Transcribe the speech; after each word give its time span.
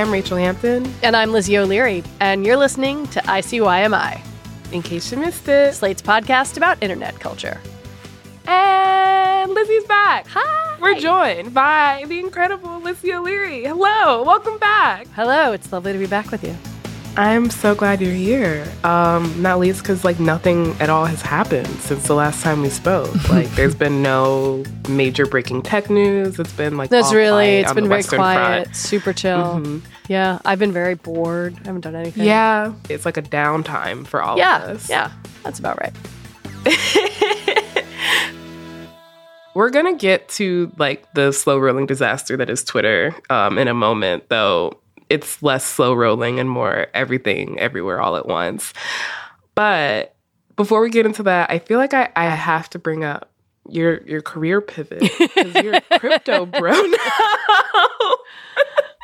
I'm 0.00 0.10
Rachel 0.10 0.38
Hampton. 0.38 0.90
And 1.02 1.14
I'm 1.14 1.30
Lizzie 1.30 1.58
O'Leary, 1.58 2.02
and 2.20 2.46
you're 2.46 2.56
listening 2.56 3.06
to 3.08 3.20
ICYMI, 3.20 4.22
In 4.72 4.80
case 4.80 5.12
you 5.12 5.18
missed 5.18 5.46
it, 5.46 5.74
Slate's 5.74 6.00
podcast 6.00 6.56
about 6.56 6.82
internet 6.82 7.20
culture. 7.20 7.60
and 8.46 9.52
Lizzie's 9.52 9.84
back. 9.84 10.26
Hi. 10.30 10.78
We're 10.80 10.98
joined 10.98 11.52
by 11.52 12.06
the 12.08 12.18
incredible 12.18 12.80
Lizzie 12.80 13.12
O'Leary. 13.12 13.64
Hello, 13.64 14.22
welcome 14.22 14.56
back. 14.58 15.06
Hello, 15.08 15.52
it's 15.52 15.70
lovely 15.70 15.92
to 15.92 15.98
be 15.98 16.06
back 16.06 16.30
with 16.30 16.44
you. 16.44 16.56
I'm 17.16 17.50
so 17.50 17.74
glad 17.74 18.00
you're 18.00 18.12
here. 18.14 18.66
Um, 18.84 19.42
not 19.42 19.58
least 19.58 19.82
because 19.82 20.04
like 20.04 20.18
nothing 20.20 20.74
at 20.80 20.88
all 20.88 21.04
has 21.06 21.20
happened 21.20 21.66
since 21.80 22.06
the 22.06 22.14
last 22.14 22.42
time 22.42 22.62
we 22.62 22.70
spoke. 22.70 23.12
like 23.28 23.48
there's 23.50 23.74
been 23.74 24.02
no 24.02 24.64
major 24.88 25.26
breaking 25.26 25.62
tech 25.62 25.90
news. 25.90 26.38
It's 26.38 26.52
been 26.52 26.76
like 26.76 26.88
That's 26.88 27.08
all 27.08 27.14
really, 27.16 27.58
it's 27.58 27.72
been 27.72 27.88
very 27.88 27.98
Western 27.98 28.18
quiet, 28.18 28.64
front. 28.66 28.76
super 28.76 29.12
chill. 29.12 29.38
Mhm. 29.60 29.82
Yeah, 30.08 30.38
I've 30.44 30.58
been 30.58 30.72
very 30.72 30.94
bored. 30.94 31.56
I 31.62 31.66
haven't 31.66 31.82
done 31.82 31.94
anything. 31.96 32.24
Yeah, 32.24 32.72
it's 32.88 33.04
like 33.04 33.16
a 33.16 33.22
downtime 33.22 34.06
for 34.06 34.22
all 34.22 34.38
Yeah, 34.38 34.64
of 34.64 34.76
us. 34.76 34.88
yeah, 34.88 35.10
that's 35.42 35.58
about 35.58 35.78
right. 35.80 35.92
We're 39.54 39.70
gonna 39.70 39.96
get 39.96 40.28
to 40.30 40.70
like 40.78 41.12
the 41.14 41.32
slow 41.32 41.58
rolling 41.58 41.86
disaster 41.86 42.36
that 42.36 42.48
is 42.48 42.62
Twitter 42.64 43.14
um, 43.28 43.58
in 43.58 43.66
a 43.68 43.74
moment, 43.74 44.28
though 44.28 44.78
it's 45.10 45.42
less 45.42 45.64
slow 45.64 45.92
rolling 45.92 46.38
and 46.40 46.48
more 46.48 46.86
everything 46.94 47.58
everywhere 47.58 48.00
all 48.00 48.16
at 48.16 48.26
once. 48.26 48.72
But 49.54 50.14
before 50.56 50.80
we 50.80 50.90
get 50.90 51.04
into 51.04 51.22
that, 51.24 51.50
I 51.50 51.58
feel 51.58 51.78
like 51.78 51.92
I, 51.92 52.10
I 52.16 52.26
have 52.26 52.70
to 52.70 52.78
bring 52.78 53.04
up 53.04 53.30
your 53.68 54.02
your 54.06 54.22
career 54.22 54.60
pivot 54.60 55.00
because 55.18 55.54
you're 55.62 55.80
crypto 55.98 56.46
bro 56.58 56.72
now. 56.72 58.16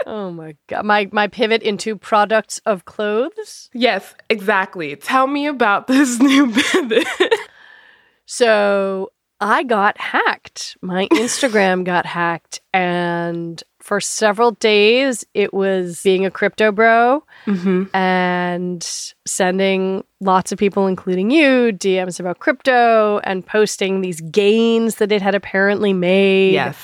Oh 0.06 0.30
my 0.30 0.54
god, 0.68 0.84
my 0.84 1.08
my 1.12 1.26
pivot 1.26 1.62
into 1.62 1.96
products 1.96 2.60
of 2.64 2.84
clothes. 2.84 3.68
yes, 3.74 4.14
exactly. 4.30 4.94
Tell 4.96 5.26
me 5.26 5.46
about 5.46 5.88
this 5.88 6.18
new 6.20 6.52
pivot. 6.52 7.06
So 8.24 9.10
I 9.40 9.62
got 9.64 9.98
hacked. 10.00 10.76
My 10.82 11.08
Instagram 11.12 11.84
got 11.84 12.06
hacked, 12.06 12.60
and 12.72 13.62
for 13.78 14.00
several 14.00 14.50
days 14.52 15.24
it 15.32 15.54
was 15.54 16.02
being 16.02 16.26
a 16.26 16.30
crypto 16.30 16.72
bro 16.72 17.22
mm-hmm. 17.46 17.84
and 17.96 18.82
sending 19.24 20.02
lots 20.20 20.50
of 20.50 20.58
people, 20.58 20.88
including 20.88 21.30
you, 21.30 21.70
DMs 21.72 22.18
about 22.18 22.40
crypto 22.40 23.18
and 23.20 23.46
posting 23.46 24.00
these 24.00 24.20
gains 24.20 24.96
that 24.96 25.12
it 25.12 25.22
had 25.22 25.36
apparently 25.36 25.92
made. 25.92 26.54
Yes. 26.54 26.76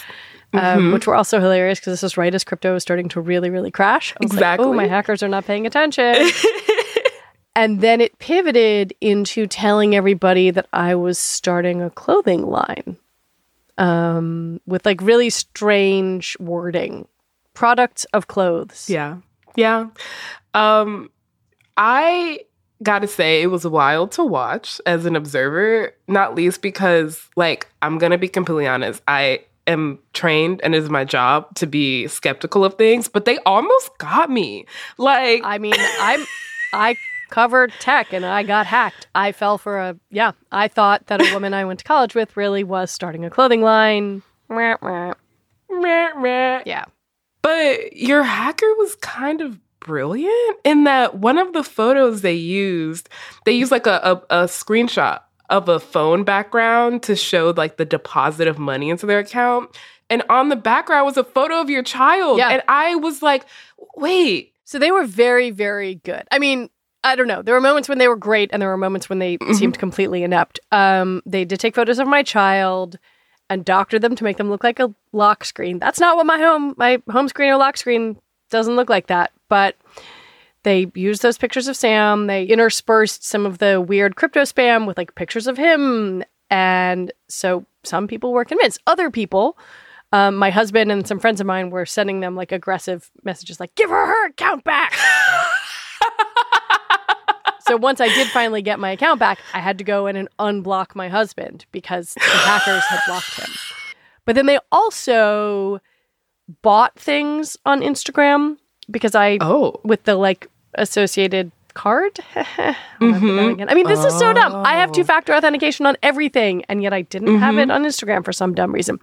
Um, 0.54 0.60
Mhm. 0.60 0.92
which 0.92 1.06
were 1.06 1.14
also 1.14 1.41
hilarious 1.41 1.80
because 1.80 1.94
this 1.94 2.02
was 2.02 2.18
right 2.18 2.34
as 2.34 2.44
crypto 2.44 2.74
was 2.74 2.82
starting 2.82 3.08
to 3.08 3.22
really, 3.22 3.48
really 3.48 3.70
crash. 3.70 4.14
Was 4.20 4.34
like, 4.34 4.60
oh, 4.60 4.74
my 4.74 4.86
hackers 4.86 5.22
are 5.22 5.28
not 5.28 5.46
paying 5.46 5.66
attention. 5.66 6.14
and 7.54 7.80
then 7.80 8.00
it 8.00 8.18
pivoted 8.18 8.94
into 9.00 9.46
telling 9.46 9.94
everybody 9.94 10.50
that 10.50 10.68
I 10.72 10.94
was 10.94 11.18
starting 11.18 11.82
a 11.82 11.90
clothing 11.90 12.46
line 12.46 12.96
um, 13.78 14.60
with 14.66 14.86
like 14.86 15.00
really 15.00 15.30
strange 15.30 16.36
wording 16.38 17.08
products 17.54 18.04
of 18.12 18.28
clothes. 18.28 18.88
Yeah. 18.88 19.18
Yeah. 19.56 19.88
Um 20.54 21.10
I 21.76 22.41
got 22.82 23.00
to 23.00 23.08
say 23.08 23.42
it 23.42 23.46
was 23.46 23.66
wild 23.66 24.12
to 24.12 24.24
watch 24.24 24.80
as 24.86 25.06
an 25.06 25.16
observer, 25.16 25.92
not 26.08 26.34
least 26.34 26.62
because 26.62 27.28
like 27.36 27.68
I'm 27.80 27.98
going 27.98 28.12
to 28.12 28.18
be 28.18 28.28
completely 28.28 28.66
honest, 28.66 29.02
I 29.06 29.44
am 29.66 29.98
trained 30.12 30.60
and 30.64 30.74
it 30.74 30.78
is 30.78 30.91
my 30.91 31.04
job 31.04 31.54
to 31.56 31.66
be 31.66 32.08
skeptical 32.08 32.64
of 32.64 32.74
things, 32.74 33.08
but 33.08 33.24
they 33.24 33.38
almost 33.46 33.96
got 33.98 34.30
me. 34.30 34.66
Like 34.98 35.42
I 35.44 35.58
mean, 35.58 35.74
I'm 35.76 36.24
I 36.72 36.96
covered 37.32 37.72
tech 37.81 38.12
and 38.12 38.26
I 38.26 38.43
got 38.43 38.66
hacked. 38.66 39.09
I 39.15 39.32
fell 39.32 39.56
for 39.56 39.78
a 39.78 39.97
yeah. 40.10 40.32
I 40.53 40.69
thought 40.69 41.06
that 41.06 41.20
a 41.20 41.32
woman 41.32 41.54
I 41.54 41.65
went 41.65 41.81
to 41.81 41.84
college 41.84 42.15
with 42.15 42.37
really 42.37 42.62
was 42.62 42.91
starting 42.91 43.25
a 43.25 43.31
clothing 43.31 43.62
line. 43.62 44.22
Mwah, 44.50 44.78
mwah. 44.81 45.15
meh, 45.71 46.10
meh. 46.21 46.62
Yeah. 46.66 46.84
But 47.41 47.97
your 47.97 48.22
hacker 48.22 48.72
was 48.76 48.94
kind 48.97 49.41
of 49.41 49.59
brilliant 49.81 50.59
in 50.62 50.84
that 50.84 51.16
one 51.16 51.38
of 51.38 51.54
the 51.54 51.65
photos 51.65 52.21
they 52.21 52.34
used, 52.34 53.09
they 53.47 53.53
used 53.53 53.72
like 53.72 53.87
a, 53.87 54.22
a, 54.31 54.42
a 54.42 54.44
screenshot 54.44 55.21
of 55.48 55.69
a 55.69 55.81
phone 55.81 56.25
background 56.25 57.03
to 57.04 57.16
show 57.16 57.53
like 57.56 57.78
the 57.78 57.84
deposit 57.84 58.47
of 58.47 58.59
money 58.59 58.91
into 58.91 59.06
their 59.06 59.19
account. 59.19 59.75
And 60.10 60.22
on 60.28 60.50
the 60.50 60.56
background 60.56 61.06
was 61.06 61.16
a 61.16 61.25
photo 61.25 61.60
of 61.62 61.71
your 61.71 61.82
child. 61.82 62.38
Yeah. 62.38 62.50
And 62.50 62.62
I 62.69 62.97
was 62.97 63.22
like, 63.22 63.47
wait. 63.97 64.53
So 64.65 64.78
they 64.78 64.92
were 64.92 65.04
very, 65.04 65.50
very 65.50 65.97
good. 65.97 66.28
I 66.31 66.38
mean, 66.38 66.69
I 67.04 67.16
don't 67.16 67.26
know. 67.26 67.42
There 67.42 67.54
were 67.54 67.60
moments 67.60 67.88
when 67.88 67.98
they 67.98 68.08
were 68.08 68.16
great, 68.16 68.50
and 68.52 68.62
there 68.62 68.68
were 68.68 68.76
moments 68.76 69.08
when 69.08 69.18
they 69.18 69.38
seemed 69.54 69.78
completely 69.78 70.22
inept. 70.22 70.60
Um, 70.70 71.22
they 71.26 71.44
did 71.44 71.58
take 71.58 71.74
photos 71.74 71.98
of 71.98 72.06
my 72.06 72.22
child 72.22 72.98
and 73.50 73.64
doctored 73.64 74.02
them 74.02 74.14
to 74.16 74.24
make 74.24 74.36
them 74.36 74.50
look 74.50 74.64
like 74.64 74.78
a 74.78 74.94
lock 75.12 75.44
screen. 75.44 75.78
That's 75.78 76.00
not 76.00 76.16
what 76.16 76.26
my 76.26 76.38
home 76.38 76.74
my 76.76 77.02
home 77.10 77.28
screen 77.28 77.50
or 77.50 77.56
lock 77.56 77.76
screen 77.76 78.16
doesn't 78.50 78.76
look 78.76 78.88
like 78.88 79.08
that. 79.08 79.32
But 79.48 79.76
they 80.62 80.91
used 80.94 81.22
those 81.22 81.38
pictures 81.38 81.66
of 81.66 81.76
Sam. 81.76 82.28
They 82.28 82.44
interspersed 82.44 83.24
some 83.24 83.46
of 83.46 83.58
the 83.58 83.80
weird 83.80 84.16
crypto 84.16 84.42
spam 84.42 84.86
with 84.86 84.96
like 84.96 85.14
pictures 85.16 85.46
of 85.48 85.58
him, 85.58 86.22
and 86.50 87.12
so 87.28 87.66
some 87.82 88.06
people 88.06 88.32
were 88.32 88.44
convinced. 88.44 88.80
Other 88.86 89.10
people. 89.10 89.58
Um, 90.14 90.36
my 90.36 90.50
husband 90.50 90.92
and 90.92 91.06
some 91.06 91.18
friends 91.18 91.41
of 91.41 91.46
mine 91.46 91.70
were 91.70 91.86
sending 91.86 92.20
them 92.20 92.36
like 92.36 92.52
aggressive 92.52 93.10
messages, 93.24 93.58
like 93.58 93.74
"Give 93.74 93.91
her 93.91 94.06
her 94.06 94.26
account 94.26 94.62
back." 94.62 94.94
so 97.66 97.76
once 97.76 98.00
I 98.00 98.08
did 98.08 98.28
finally 98.28 98.62
get 98.62 98.78
my 98.78 98.90
account 98.90 99.18
back, 99.20 99.38
I 99.54 99.60
had 99.60 99.78
to 99.78 99.84
go 99.84 100.06
in 100.06 100.16
and 100.16 100.28
unblock 100.38 100.94
my 100.94 101.08
husband 101.08 101.64
because 101.72 102.14
the 102.14 102.20
hackers 102.20 102.84
had 102.84 103.00
blocked 103.06 103.34
him. 103.40 103.50
But 104.24 104.34
then 104.36 104.46
they 104.46 104.58
also 104.70 105.80
bought 106.62 106.98
things 106.98 107.56
on 107.64 107.80
Instagram 107.80 108.58
because 108.90 109.14
I 109.14 109.38
Oh. 109.40 109.80
with 109.84 110.04
the 110.04 110.14
like 110.16 110.48
associated 110.74 111.50
card. 111.74 112.18
I'll 112.36 112.42
have 112.44 112.76
to 112.98 113.00
do 113.00 113.12
that 113.12 113.18
Mhm. 113.20 113.52
again. 113.52 113.68
I 113.70 113.74
mean, 113.74 113.86
this 113.86 114.04
is 114.04 114.18
so 114.18 114.32
dumb. 114.32 114.54
I 114.66 114.74
have 114.74 114.90
Oh. 114.90 114.92
two 114.92 115.04
factor 115.04 115.32
authentication 115.34 115.86
on 115.86 115.96
everything, 116.02 116.64
and 116.68 116.82
yet 116.82 116.92
I 116.92 117.02
didn't 117.02 117.38
have 117.38 117.56
it 117.58 117.70
on 117.70 117.84
Instagram 117.84 118.24
for 118.24 118.32
some 118.32 118.54
dumb 118.54 118.72
reason. 118.72 118.98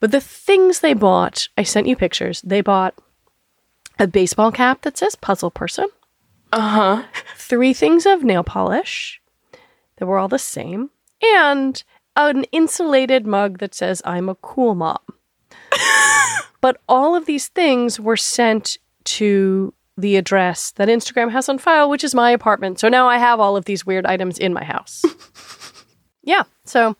But 0.00 0.10
the 0.10 0.20
things 0.20 0.80
they 0.80 0.94
bought, 0.94 1.48
I 1.56 1.62
sent 1.62 1.86
you 1.86 1.96
pictures. 1.96 2.42
They 2.42 2.60
bought 2.60 2.94
a 3.98 4.06
baseball 4.06 4.50
cap 4.52 4.82
that 4.82 4.98
says 4.98 5.14
puzzle 5.16 5.50
person, 5.50 5.86
Uh-huh. 6.52 7.04
three 7.36 7.72
things 7.72 8.06
of 8.06 8.22
nail 8.22 8.44
polish 8.44 9.20
that 9.96 10.06
were 10.06 10.18
all 10.18 10.28
the 10.28 10.38
same, 10.38 10.90
and 11.22 11.82
an 12.16 12.44
insulated 12.44 13.26
mug 13.26 13.58
that 13.58 13.74
says 13.74 14.02
I'm 14.04 14.28
a 14.28 14.34
cool 14.36 14.74
mom. 14.74 14.98
but 16.60 16.80
all 16.88 17.14
of 17.14 17.26
these 17.26 17.48
things 17.48 17.98
were 17.98 18.16
sent 18.16 18.78
to 19.04 19.72
the 19.96 20.16
address 20.16 20.72
that 20.72 20.88
Instagram 20.88 21.30
has 21.30 21.48
on 21.48 21.58
file, 21.58 21.88
which 21.88 22.04
is 22.04 22.14
my 22.14 22.30
apartment. 22.30 22.78
So 22.78 22.88
now 22.88 23.08
I 23.08 23.18
have 23.18 23.40
all 23.40 23.56
of 23.56 23.64
these 23.64 23.84
weird 23.84 24.06
items 24.06 24.38
in 24.38 24.52
my 24.52 24.64
house. 24.64 25.02
yeah. 26.22 26.44
So 26.64 26.96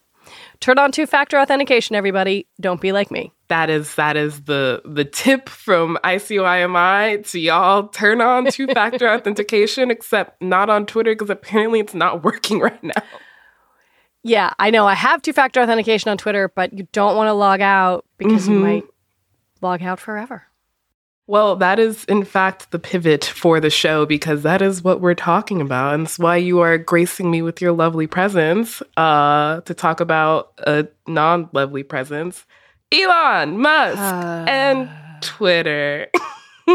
turn 0.62 0.78
on 0.78 0.90
two 0.92 1.04
factor 1.06 1.38
authentication, 1.38 1.94
everybody. 1.94 2.46
Don't 2.60 2.80
be 2.80 2.92
like 2.92 3.10
me. 3.10 3.32
That 3.48 3.68
is 3.68 3.94
that 3.96 4.16
is 4.16 4.44
the 4.44 4.80
the 4.86 5.04
tip 5.04 5.50
from 5.50 5.98
ICYMI 6.02 7.30
to 7.32 7.38
y'all. 7.38 7.88
Turn 7.88 8.22
on 8.22 8.46
two 8.46 8.66
factor 8.74 9.06
authentication, 9.08 9.90
except 9.90 10.40
not 10.40 10.70
on 10.70 10.86
Twitter 10.86 11.12
because 11.14 11.28
apparently 11.28 11.80
it's 11.80 11.92
not 11.94 12.22
working 12.24 12.60
right 12.60 12.82
now. 12.82 13.02
Yeah, 14.22 14.52
I 14.58 14.70
know 14.70 14.86
I 14.86 14.94
have 14.94 15.20
two 15.20 15.32
factor 15.32 15.60
authentication 15.60 16.08
on 16.10 16.16
Twitter, 16.16 16.48
but 16.54 16.72
you 16.72 16.86
don't 16.92 17.16
want 17.16 17.28
to 17.28 17.32
log 17.34 17.60
out 17.60 18.06
because 18.18 18.48
you 18.48 18.56
Mhm. 18.58 18.62
might 18.62 18.84
log 19.60 19.82
out 19.82 19.98
forever. 19.98 20.44
Well, 21.26 21.56
that 21.56 21.78
is 21.78 22.04
in 22.06 22.24
fact 22.24 22.72
the 22.72 22.78
pivot 22.78 23.24
for 23.24 23.60
the 23.60 23.70
show 23.70 24.04
because 24.06 24.42
that 24.42 24.60
is 24.60 24.82
what 24.82 25.00
we're 25.00 25.14
talking 25.14 25.60
about. 25.60 25.94
And 25.94 26.04
it's 26.04 26.18
why 26.18 26.36
you 26.36 26.60
are 26.60 26.78
gracing 26.78 27.30
me 27.30 27.42
with 27.42 27.60
your 27.60 27.72
lovely 27.72 28.06
presence 28.06 28.82
uh, 28.96 29.60
to 29.60 29.74
talk 29.74 30.00
about 30.00 30.52
a 30.58 30.88
non 31.06 31.48
lovely 31.52 31.84
presence 31.84 32.44
Elon 32.92 33.58
Musk 33.58 33.98
uh... 33.98 34.44
and 34.48 34.90
Twitter. 35.22 36.08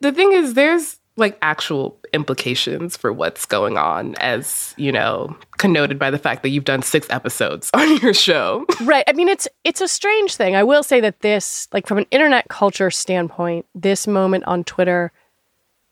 the 0.00 0.12
thing 0.12 0.32
is, 0.32 0.54
there's 0.54 1.00
like 1.16 1.38
actual 1.42 2.00
implications 2.14 2.96
for 2.96 3.12
what's 3.12 3.44
going 3.44 3.76
on 3.76 4.14
as 4.16 4.74
you 4.76 4.92
know 4.92 5.36
connoted 5.58 5.98
by 5.98 6.10
the 6.10 6.18
fact 6.18 6.42
that 6.42 6.50
you've 6.50 6.64
done 6.64 6.82
six 6.82 7.08
episodes 7.10 7.70
on 7.74 7.96
your 7.98 8.14
show. 8.14 8.64
Right. 8.82 9.04
I 9.06 9.12
mean 9.12 9.28
it's 9.28 9.48
it's 9.64 9.80
a 9.80 9.88
strange 9.88 10.36
thing. 10.36 10.56
I 10.56 10.62
will 10.62 10.82
say 10.82 11.00
that 11.00 11.20
this 11.20 11.68
like 11.72 11.86
from 11.86 11.98
an 11.98 12.06
internet 12.10 12.48
culture 12.48 12.90
standpoint 12.90 13.66
this 13.74 14.06
moment 14.06 14.44
on 14.46 14.64
twitter 14.64 15.12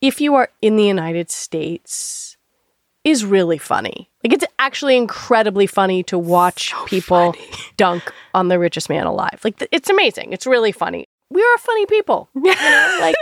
if 0.00 0.20
you 0.20 0.34
are 0.34 0.48
in 0.62 0.76
the 0.76 0.84
united 0.84 1.30
states 1.30 2.36
is 3.04 3.24
really 3.24 3.58
funny. 3.58 4.08
Like 4.22 4.32
it's 4.32 4.44
actually 4.58 4.96
incredibly 4.96 5.66
funny 5.66 6.04
to 6.04 6.16
watch 6.18 6.70
so 6.70 6.84
people 6.84 7.32
funny. 7.32 7.50
dunk 7.76 8.12
on 8.32 8.46
the 8.48 8.58
richest 8.58 8.88
man 8.88 9.06
alive. 9.06 9.40
Like 9.42 9.66
it's 9.72 9.90
amazing. 9.90 10.32
It's 10.32 10.46
really 10.46 10.70
funny. 10.70 11.08
We 11.28 11.42
are 11.42 11.58
funny 11.58 11.86
people. 11.86 12.28
You 12.34 12.54
know? 12.54 12.98
like 13.00 13.16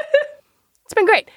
it's 0.85 0.95
been 0.95 1.07
great 1.07 1.31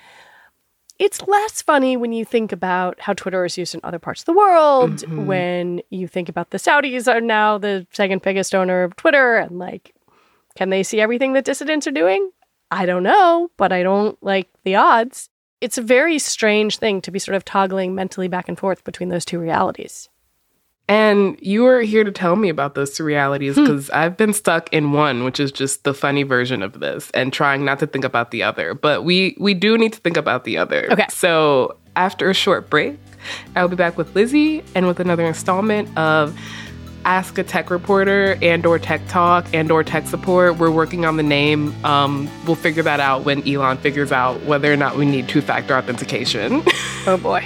it's 1.03 1.21
less 1.27 1.61
funny 1.61 1.97
when 1.97 2.13
you 2.13 2.23
think 2.23 2.53
about 2.53 2.97
how 3.01 3.11
Twitter 3.11 3.43
is 3.43 3.57
used 3.57 3.75
in 3.75 3.81
other 3.83 3.99
parts 3.99 4.21
of 4.21 4.25
the 4.25 4.33
world, 4.33 4.91
mm-hmm. 4.91 5.25
when 5.25 5.81
you 5.89 6.07
think 6.07 6.29
about 6.29 6.51
the 6.51 6.57
Saudis 6.57 7.13
are 7.13 7.19
now 7.19 7.57
the 7.57 7.85
second 7.91 8.21
biggest 8.21 8.55
owner 8.55 8.83
of 8.83 8.95
Twitter, 8.95 9.35
and 9.35 9.59
like, 9.59 9.93
can 10.55 10.69
they 10.69 10.81
see 10.81 11.01
everything 11.01 11.33
that 11.33 11.43
dissidents 11.43 11.87
are 11.87 11.91
doing? 11.91 12.31
I 12.71 12.85
don't 12.85 13.03
know, 13.03 13.51
but 13.57 13.73
I 13.73 13.83
don't 13.83 14.17
like 14.23 14.47
the 14.63 14.77
odds. 14.77 15.29
It's 15.59 15.77
a 15.77 15.81
very 15.81 16.19
strange 16.19 16.77
thing 16.77 17.01
to 17.01 17.11
be 17.11 17.19
sort 17.19 17.35
of 17.35 17.43
toggling 17.43 17.93
mentally 17.93 18.29
back 18.29 18.47
and 18.47 18.57
forth 18.57 18.85
between 18.85 19.09
those 19.09 19.25
two 19.25 19.39
realities. 19.39 20.07
And 20.89 21.37
you 21.41 21.65
are 21.65 21.81
here 21.81 22.03
to 22.03 22.11
tell 22.11 22.35
me 22.35 22.49
about 22.49 22.75
those 22.75 22.95
two 22.95 23.05
realities 23.05 23.55
because 23.55 23.87
hmm. 23.87 23.95
I've 23.95 24.17
been 24.17 24.33
stuck 24.33 24.71
in 24.73 24.91
one, 24.91 25.23
which 25.23 25.39
is 25.39 25.51
just 25.51 25.85
the 25.85 25.93
funny 25.93 26.23
version 26.23 26.61
of 26.61 26.79
this, 26.79 27.09
and 27.11 27.31
trying 27.31 27.63
not 27.63 27.79
to 27.79 27.87
think 27.87 28.03
about 28.03 28.31
the 28.31 28.43
other. 28.43 28.73
But 28.73 29.03
we 29.03 29.35
we 29.39 29.53
do 29.53 29.77
need 29.77 29.93
to 29.93 29.99
think 29.99 30.17
about 30.17 30.43
the 30.43 30.57
other. 30.57 30.91
Okay. 30.91 31.05
So 31.09 31.77
after 31.95 32.29
a 32.29 32.33
short 32.33 32.69
break, 32.69 32.97
I'll 33.55 33.69
be 33.69 33.77
back 33.77 33.97
with 33.97 34.13
Lizzie 34.13 34.63
and 34.75 34.85
with 34.85 34.99
another 34.99 35.25
installment 35.25 35.95
of 35.97 36.37
Ask 37.05 37.37
a 37.37 37.43
Tech 37.43 37.69
Reporter 37.69 38.37
and 38.41 38.65
or 38.65 38.79
Tech 38.79 39.05
Talk 39.07 39.45
and 39.53 39.71
or 39.71 39.83
Tech 39.83 40.07
Support. 40.07 40.57
We're 40.57 40.71
working 40.71 41.05
on 41.05 41.17
the 41.17 41.23
name. 41.23 41.73
Um, 41.85 42.29
we'll 42.45 42.55
figure 42.55 42.83
that 42.83 42.99
out 42.99 43.25
when 43.25 43.47
Elon 43.47 43.77
figures 43.77 44.11
out 44.11 44.41
whether 44.43 44.71
or 44.71 44.77
not 44.77 44.95
we 44.95 45.05
need 45.05 45.27
two-factor 45.27 45.75
authentication. 45.75 46.63
oh 47.07 47.17
boy. 47.21 47.45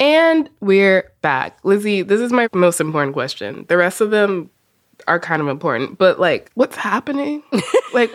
And 0.00 0.50
we're 0.60 1.12
back. 1.22 1.58
Lizzie, 1.62 2.02
this 2.02 2.20
is 2.20 2.32
my 2.32 2.48
most 2.52 2.80
important 2.80 3.12
question. 3.12 3.64
The 3.68 3.76
rest 3.76 4.00
of 4.00 4.10
them 4.10 4.50
are 5.06 5.20
kind 5.20 5.40
of 5.40 5.48
important, 5.48 5.98
but 5.98 6.18
like, 6.18 6.50
what's 6.54 6.76
happening? 6.76 7.42
like, 7.94 8.10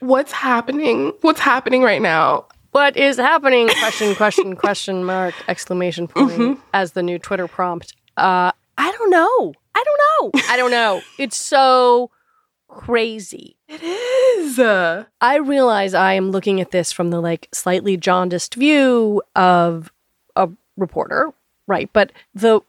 what's 0.00 0.32
happening? 0.32 1.12
What's 1.20 1.40
happening 1.40 1.82
right 1.82 2.02
now? 2.02 2.46
What 2.72 2.96
is 2.96 3.16
happening? 3.16 3.68
Question, 3.68 4.14
question, 4.16 4.56
question 4.56 5.04
mark, 5.04 5.34
exclamation 5.46 6.08
point 6.08 6.30
mm-hmm. 6.32 6.60
as 6.72 6.92
the 6.92 7.02
new 7.02 7.18
Twitter 7.18 7.46
prompt. 7.46 7.94
Uh, 8.16 8.50
I 8.76 8.92
don't 8.92 9.10
know. 9.10 9.54
I 9.74 9.84
don't 9.84 10.00
know. 10.34 10.40
I 10.48 10.56
don't 10.56 10.70
know. 10.70 11.02
It's 11.18 11.36
so 11.36 12.10
crazy. 12.68 13.56
It 13.68 13.82
is. 13.82 14.58
I 14.58 15.36
realize 15.36 15.94
I 15.94 16.14
am 16.14 16.32
looking 16.32 16.60
at 16.60 16.72
this 16.72 16.90
from 16.90 17.10
the 17.10 17.20
like 17.20 17.48
slightly 17.52 17.96
jaundiced 17.96 18.54
view 18.54 19.22
of 19.36 19.92
a 20.34 20.48
reporter, 20.76 21.32
right? 21.66 21.90
But 21.92 22.12
the 22.34 22.60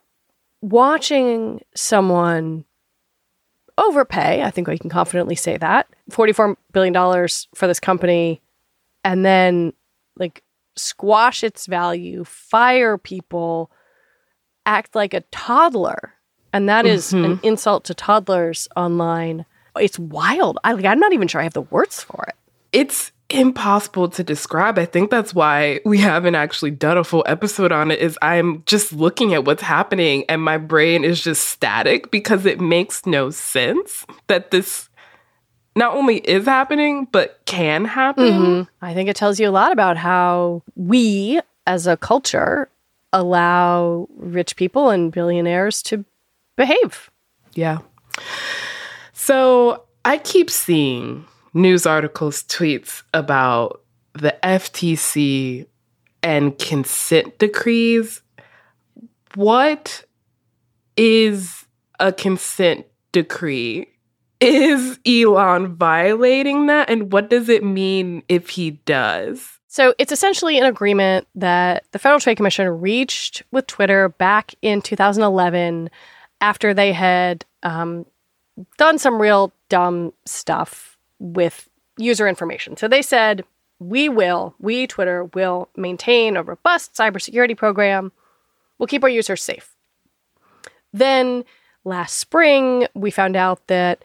watching 0.60 1.62
someone 1.74 2.64
overpay, 3.78 4.42
I 4.42 4.50
think 4.50 4.68
we 4.68 4.78
can 4.78 4.90
confidently 4.90 5.34
say 5.34 5.56
that 5.58 5.86
$44 6.10 6.56
billion 6.72 7.28
for 7.54 7.66
this 7.66 7.80
company, 7.80 8.40
and 9.04 9.24
then 9.24 9.72
like 10.18 10.42
squash 10.76 11.44
its 11.44 11.66
value, 11.66 12.24
fire 12.24 12.98
people, 12.98 13.70
act 14.64 14.94
like 14.94 15.14
a 15.14 15.20
toddler. 15.30 16.14
And 16.52 16.68
that 16.68 16.86
is 16.86 17.12
mm-hmm. 17.12 17.32
an 17.32 17.40
insult 17.42 17.84
to 17.84 17.94
toddlers 17.94 18.68
online. 18.76 19.44
It's 19.78 19.98
wild. 19.98 20.58
I, 20.64 20.72
like, 20.72 20.86
I'm 20.86 20.98
not 20.98 21.12
even 21.12 21.28
sure 21.28 21.40
I 21.40 21.44
have 21.44 21.52
the 21.52 21.62
words 21.62 22.02
for 22.02 22.24
it. 22.28 22.34
It's 22.72 23.12
impossible 23.28 24.08
to 24.10 24.22
describe. 24.22 24.78
I 24.78 24.84
think 24.84 25.10
that's 25.10 25.34
why 25.34 25.80
we 25.84 25.98
haven't 25.98 26.34
actually 26.34 26.70
done 26.70 26.96
a 26.96 27.04
full 27.04 27.24
episode 27.26 27.72
on 27.72 27.90
it 27.90 27.98
is 27.98 28.18
I'm 28.22 28.62
just 28.66 28.92
looking 28.92 29.34
at 29.34 29.44
what's 29.44 29.62
happening 29.62 30.24
and 30.28 30.42
my 30.42 30.58
brain 30.58 31.04
is 31.04 31.20
just 31.20 31.48
static 31.48 32.10
because 32.10 32.46
it 32.46 32.60
makes 32.60 33.04
no 33.04 33.30
sense 33.30 34.06
that 34.28 34.50
this 34.50 34.88
not 35.74 35.94
only 35.94 36.18
is 36.18 36.46
happening 36.46 37.08
but 37.10 37.40
can 37.46 37.84
happen. 37.84 38.24
Mm-hmm. 38.24 38.84
I 38.84 38.94
think 38.94 39.08
it 39.08 39.16
tells 39.16 39.40
you 39.40 39.48
a 39.48 39.50
lot 39.50 39.72
about 39.72 39.96
how 39.96 40.62
we 40.76 41.40
as 41.66 41.86
a 41.86 41.96
culture 41.96 42.68
allow 43.12 44.08
rich 44.16 44.56
people 44.56 44.90
and 44.90 45.10
billionaires 45.10 45.82
to 45.82 46.04
behave. 46.56 47.10
Yeah. 47.54 47.78
So 49.12 49.84
I 50.04 50.18
keep 50.18 50.50
seeing 50.50 51.24
news 51.56 51.86
articles, 51.86 52.42
tweets 52.44 53.02
about 53.14 53.82
the 54.12 54.36
FTC 54.42 55.66
and 56.22 56.58
consent 56.58 57.38
decrees. 57.38 58.22
What 59.34 60.04
is 60.96 61.66
a 61.98 62.12
consent 62.12 62.86
decree? 63.12 63.88
Is 64.38 64.98
Elon 65.06 65.76
violating 65.76 66.66
that? 66.66 66.90
And 66.90 67.10
what 67.10 67.30
does 67.30 67.48
it 67.48 67.64
mean 67.64 68.22
if 68.28 68.50
he 68.50 68.72
does? 68.72 69.58
So 69.68 69.94
it's 69.98 70.12
essentially 70.12 70.58
an 70.58 70.64
agreement 70.64 71.26
that 71.34 71.84
the 71.92 71.98
Federal 71.98 72.20
Trade 72.20 72.36
Commission 72.36 72.68
reached 72.68 73.42
with 73.50 73.66
Twitter 73.66 74.10
back 74.10 74.54
in 74.62 74.82
2011 74.82 75.90
after 76.40 76.74
they 76.74 76.92
had 76.92 77.44
um, 77.62 78.04
done 78.76 78.98
some 78.98 79.20
real 79.20 79.52
dumb 79.68 80.12
stuff 80.24 80.95
with 81.18 81.68
user 81.96 82.28
information. 82.28 82.76
So 82.76 82.88
they 82.88 83.02
said, 83.02 83.44
we 83.78 84.08
will, 84.08 84.54
we, 84.58 84.86
Twitter, 84.86 85.24
will 85.34 85.68
maintain 85.76 86.36
a 86.36 86.42
robust 86.42 86.94
cybersecurity 86.94 87.56
program. 87.56 88.12
We'll 88.78 88.86
keep 88.86 89.02
our 89.02 89.08
users 89.08 89.42
safe. 89.42 89.74
Then 90.92 91.44
last 91.84 92.18
spring, 92.18 92.86
we 92.94 93.10
found 93.10 93.36
out 93.36 93.66
that, 93.66 94.02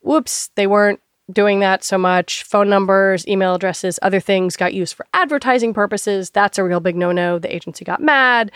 whoops, 0.00 0.50
they 0.56 0.66
weren't 0.66 1.00
doing 1.30 1.60
that 1.60 1.84
so 1.84 1.96
much. 1.96 2.42
Phone 2.42 2.68
numbers, 2.68 3.26
email 3.28 3.54
addresses, 3.54 3.98
other 4.02 4.20
things 4.20 4.56
got 4.56 4.74
used 4.74 4.94
for 4.94 5.06
advertising 5.14 5.72
purposes. 5.72 6.30
That's 6.30 6.58
a 6.58 6.64
real 6.64 6.80
big 6.80 6.96
no 6.96 7.12
no. 7.12 7.38
The 7.38 7.54
agency 7.54 7.84
got 7.84 8.02
mad. 8.02 8.50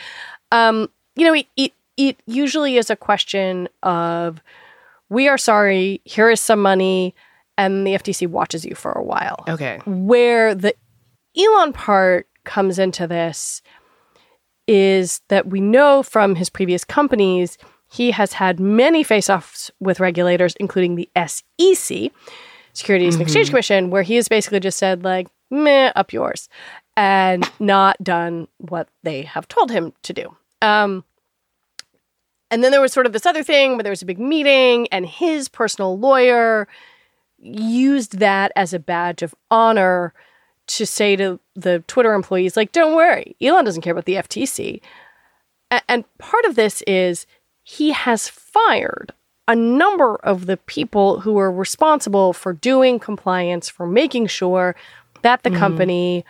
Um, 0.51 0.91
you 1.15 1.25
know, 1.27 1.35
it, 1.35 1.47
it, 1.57 1.73
it 1.97 2.17
usually 2.27 2.77
is 2.77 2.91
a 2.91 2.97
question 2.97 3.69
of, 3.83 4.43
we 5.09 5.29
are 5.29 5.39
sorry, 5.39 6.01
here 6.05 6.29
is 6.29 6.41
some 6.41 6.61
money 6.61 7.15
and 7.59 7.87
the 7.87 7.93
FTC 7.93 8.27
watches 8.29 8.65
you 8.65 8.75
for 8.75 8.93
a 8.93 9.03
while. 9.03 9.45
Okay. 9.49 9.81
Where 9.87 10.55
the 10.55 10.75
Elon 11.37 11.73
part 11.73 12.29
comes 12.45 12.79
into 12.79 13.07
this 13.07 13.63
is 14.67 15.21
that 15.29 15.49
we 15.49 15.61
know 15.61 16.03
from 16.03 16.35
his 16.35 16.51
previous 16.51 16.85
companies 16.85 17.59
he 17.91 18.11
has 18.11 18.35
had 18.35 18.59
many 18.59 19.03
face 19.03 19.31
offs 19.31 19.71
with 19.81 20.01
regulators, 20.01 20.55
including 20.59 20.97
the 20.97 21.09
SEC, 21.15 22.11
Securities 22.73 23.15
and 23.15 23.23
Exchange 23.23 23.49
Commission, 23.49 23.91
where 23.91 24.03
he 24.03 24.17
has 24.17 24.29
basically 24.29 24.61
just 24.61 24.79
said, 24.79 25.05
like, 25.05 25.29
meh, 25.51 25.93
up 25.95 26.13
yours, 26.13 26.49
and 26.97 27.49
not 27.61 27.97
done 28.03 28.49
what 28.59 28.89
they 29.03 29.23
have 29.23 29.49
told 29.49 29.71
him 29.71 29.93
to 30.03 30.13
do. 30.13 30.37
Um, 30.61 31.05
and 32.51 32.63
then 32.63 32.71
there 32.73 32.81
was 32.81 32.93
sort 32.93 33.07
of 33.07 33.13
this 33.13 33.27
other 33.27 33.43
thing 33.43 33.73
where 33.75 33.83
there 33.83 33.91
was 33.91 34.03
a 34.03 34.07
big 34.07 34.19
meeting, 34.19 34.89
and 34.89 35.07
his 35.07 35.49
personal 35.49 35.99
lawyer 35.99 36.67
used 37.47 38.19
that 38.19 38.53
as 38.57 38.73
a 38.73 38.79
badge 38.79 39.23
of 39.23 39.35
honor 39.51 40.13
to 40.69 40.87
say 40.87 41.17
to 41.17 41.39
the 41.55 41.81
Twitter 41.87 42.13
employees, 42.15 42.57
like, 42.57 42.73
don't 42.73 42.97
worry, 42.97 43.37
Elon 43.41 43.65
doesn't 43.65 43.83
care 43.83 43.93
about 43.93 44.05
the 44.05 44.17
FTC. 44.17 44.81
A- 45.71 45.83
and 45.89 46.05
part 46.19 46.45
of 46.45 46.57
this 46.57 46.83
is 46.87 47.27
he 47.63 47.93
has 47.93 48.29
fired 48.29 49.13
a 49.49 49.55
number 49.55 50.17
of 50.17 50.47
the 50.47 50.57
people 50.57 51.21
who 51.21 51.35
were 51.35 51.53
responsible 51.53 52.33
for 52.33 52.53
doing 52.53 52.99
compliance, 52.99 53.69
for 53.69 53.87
making 53.87 54.27
sure 54.27 54.75
that 55.23 55.45
the 55.45 55.51
company, 55.51 56.25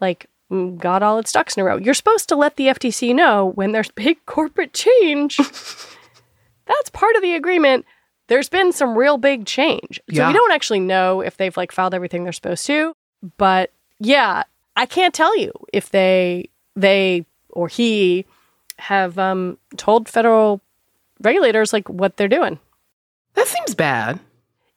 like, 0.00 0.26
mm, 0.52 0.76
got 0.78 1.02
all 1.02 1.18
its 1.18 1.32
ducks 1.32 1.56
in 1.56 1.62
a 1.62 1.64
row. 1.64 1.76
You're 1.76 1.94
supposed 1.94 2.28
to 2.28 2.36
let 2.36 2.56
the 2.56 2.66
FTC 2.66 3.14
know 3.14 3.52
when 3.54 3.72
there's 3.72 3.90
big 3.94 4.24
corporate 4.26 4.74
change. 4.74 5.36
That's 6.66 6.90
part 6.92 7.16
of 7.16 7.22
the 7.22 7.34
agreement. 7.34 7.86
There's 8.28 8.48
been 8.48 8.72
some 8.72 8.96
real 8.96 9.18
big 9.18 9.44
change. 9.46 10.00
So 10.10 10.20
Yeah. 10.22 10.28
we 10.28 10.32
don't 10.34 10.52
actually 10.52 10.80
know 10.80 11.20
if 11.20 11.36
they've 11.36 11.56
like 11.56 11.72
filed 11.72 11.94
everything 11.94 12.24
they're 12.24 12.32
supposed 12.32 12.64
to, 12.66 12.94
but 13.36 13.72
yeah, 13.98 14.44
I 14.76 14.86
can't 14.86 15.14
tell 15.14 15.36
you 15.36 15.52
if 15.72 15.90
they 15.90 16.50
they 16.76 17.26
or 17.50 17.68
he 17.68 18.24
have 18.78 19.18
um 19.18 19.58
told 19.76 20.08
federal 20.08 20.60
regulators 21.22 21.72
like 21.72 21.88
what 21.88 22.16
they're 22.16 22.28
doing. 22.28 22.58
That 23.34 23.46
seems 23.48 23.74
bad. 23.74 24.20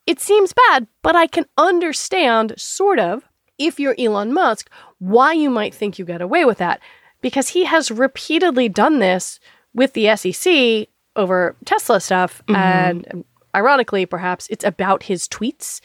It 0.07 0.19
seems 0.19 0.53
bad, 0.69 0.87
but 1.03 1.15
I 1.15 1.27
can 1.27 1.45
understand 1.57 2.53
sort 2.57 2.99
of 2.99 3.23
if 3.59 3.79
you're 3.79 3.95
Elon 3.99 4.33
Musk 4.33 4.69
why 4.97 5.33
you 5.33 5.49
might 5.49 5.73
think 5.75 5.99
you 5.99 6.05
get 6.05 6.21
away 6.21 6.45
with 6.45 6.57
that 6.57 6.79
because 7.21 7.49
he 7.49 7.65
has 7.65 7.91
repeatedly 7.91 8.67
done 8.69 8.99
this 8.99 9.39
with 9.73 9.93
the 9.93 10.15
SEC 10.15 10.87
over 11.15 11.55
Tesla 11.65 11.99
stuff 11.99 12.41
and 12.47 13.05
um, 13.13 13.25
ironically 13.55 14.05
perhaps 14.05 14.47
it's 14.49 14.63
about 14.63 15.03
his 15.03 15.27
tweets 15.27 15.81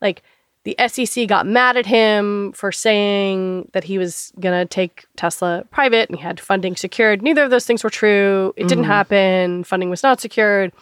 like 0.00 0.22
the 0.64 0.76
SEC 0.88 1.26
got 1.26 1.46
mad 1.46 1.76
at 1.76 1.86
him 1.86 2.52
for 2.52 2.70
saying 2.70 3.70
that 3.72 3.84
he 3.84 3.96
was 3.96 4.30
going 4.38 4.58
to 4.58 4.66
take 4.66 5.06
Tesla 5.16 5.64
private 5.70 6.10
and 6.10 6.18
he 6.18 6.22
had 6.22 6.38
funding 6.38 6.76
secured. 6.76 7.22
Neither 7.22 7.44
of 7.44 7.50
those 7.50 7.64
things 7.64 7.82
were 7.82 7.90
true. 7.90 8.52
It 8.56 8.68
didn't 8.68 8.84
mm-hmm. 8.84 8.92
happen. 8.92 9.64
Funding 9.64 9.88
was 9.88 10.02
not 10.02 10.20
secured. 10.20 10.72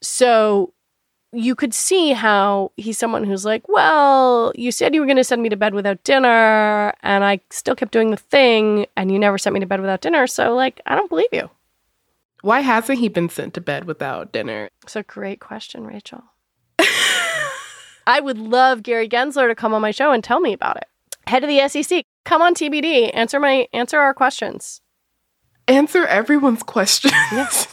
So 0.00 0.72
you 1.32 1.54
could 1.54 1.74
see 1.74 2.12
how 2.12 2.72
he's 2.76 2.98
someone 2.98 3.24
who's 3.24 3.44
like, 3.44 3.68
well, 3.68 4.52
you 4.54 4.70
said 4.72 4.94
you 4.94 5.00
were 5.00 5.06
going 5.06 5.16
to 5.16 5.24
send 5.24 5.42
me 5.42 5.48
to 5.48 5.56
bed 5.56 5.74
without 5.74 6.02
dinner, 6.02 6.92
and 7.02 7.24
I 7.24 7.40
still 7.50 7.76
kept 7.76 7.92
doing 7.92 8.10
the 8.10 8.16
thing, 8.16 8.86
and 8.96 9.12
you 9.12 9.18
never 9.18 9.38
sent 9.38 9.54
me 9.54 9.60
to 9.60 9.66
bed 9.66 9.80
without 9.80 10.00
dinner. 10.00 10.26
So, 10.26 10.54
like, 10.54 10.80
I 10.86 10.96
don't 10.96 11.08
believe 11.08 11.28
you. 11.32 11.48
Why 12.42 12.60
hasn't 12.60 12.98
he 12.98 13.08
been 13.08 13.28
sent 13.28 13.54
to 13.54 13.60
bed 13.60 13.84
without 13.84 14.32
dinner? 14.32 14.70
It's 14.82 14.96
a 14.96 15.02
great 15.02 15.40
question, 15.40 15.86
Rachel. 15.86 16.22
I 18.06 18.20
would 18.20 18.38
love 18.38 18.82
Gary 18.82 19.08
Gensler 19.08 19.48
to 19.48 19.54
come 19.54 19.74
on 19.74 19.82
my 19.82 19.90
show 19.90 20.12
and 20.12 20.24
tell 20.24 20.40
me 20.40 20.52
about 20.52 20.78
it. 20.78 20.86
Head 21.26 21.44
of 21.44 21.48
the 21.48 21.68
SEC, 21.68 22.04
come 22.24 22.42
on 22.42 22.54
TBD, 22.54 23.10
answer 23.14 23.38
my 23.38 23.68
answer 23.72 23.98
our 23.98 24.14
questions. 24.14 24.80
Answer 25.68 26.06
everyone's 26.06 26.62
questions. 26.62 27.12
Yes. 27.30 27.72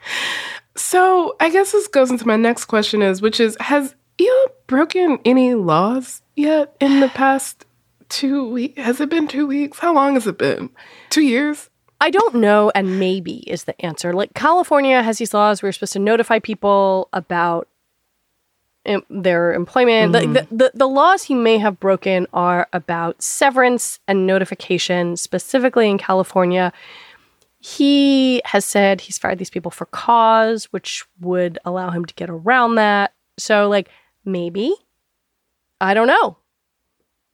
so 0.76 1.36
I 1.38 1.50
guess 1.50 1.72
this 1.72 1.86
goes 1.86 2.10
into 2.10 2.26
my 2.26 2.36
next 2.36 2.64
question 2.64 3.02
is, 3.02 3.22
which 3.22 3.38
is, 3.38 3.56
has 3.60 3.94
Elon 4.18 4.46
broken 4.66 5.18
any 5.24 5.54
laws 5.54 6.22
yet 6.34 6.74
in 6.80 7.00
the 7.00 7.08
past 7.08 7.66
two 8.08 8.48
weeks? 8.48 8.80
Has 8.80 9.00
it 9.00 9.10
been 9.10 9.28
two 9.28 9.46
weeks? 9.46 9.78
How 9.78 9.94
long 9.94 10.14
has 10.14 10.26
it 10.26 10.38
been? 10.38 10.70
Two 11.10 11.22
years? 11.22 11.70
I 12.00 12.10
don't 12.10 12.36
know, 12.36 12.70
and 12.74 12.98
maybe 12.98 13.38
is 13.48 13.64
the 13.64 13.80
answer. 13.84 14.12
Like 14.12 14.34
California 14.34 15.02
has 15.02 15.18
these 15.18 15.32
laws 15.32 15.62
where 15.62 15.68
you're 15.68 15.72
supposed 15.72 15.94
to 15.94 15.98
notify 15.98 16.38
people 16.38 17.08
about 17.12 17.68
em- 18.84 19.04
their 19.08 19.54
employment. 19.54 20.12
Like, 20.12 20.24
mm-hmm. 20.24 20.32
The, 20.34 20.46
the, 20.50 20.70
the 20.74 20.88
laws 20.88 21.24
he 21.24 21.34
may 21.34 21.58
have 21.58 21.80
broken 21.80 22.26
are 22.32 22.68
about 22.72 23.22
severance 23.22 23.98
and 24.06 24.26
notification, 24.26 25.16
specifically 25.16 25.88
in 25.88 25.98
California. 25.98 26.72
He 27.58 28.42
has 28.44 28.64
said 28.64 29.00
he's 29.00 29.18
fired 29.18 29.38
these 29.38 29.50
people 29.50 29.70
for 29.70 29.86
cause, 29.86 30.66
which 30.66 31.04
would 31.20 31.58
allow 31.64 31.90
him 31.90 32.04
to 32.04 32.14
get 32.14 32.30
around 32.30 32.76
that. 32.76 33.12
So, 33.38 33.68
like, 33.68 33.88
maybe. 34.24 34.74
I 35.80 35.94
don't 35.94 36.06
know. 36.06 36.36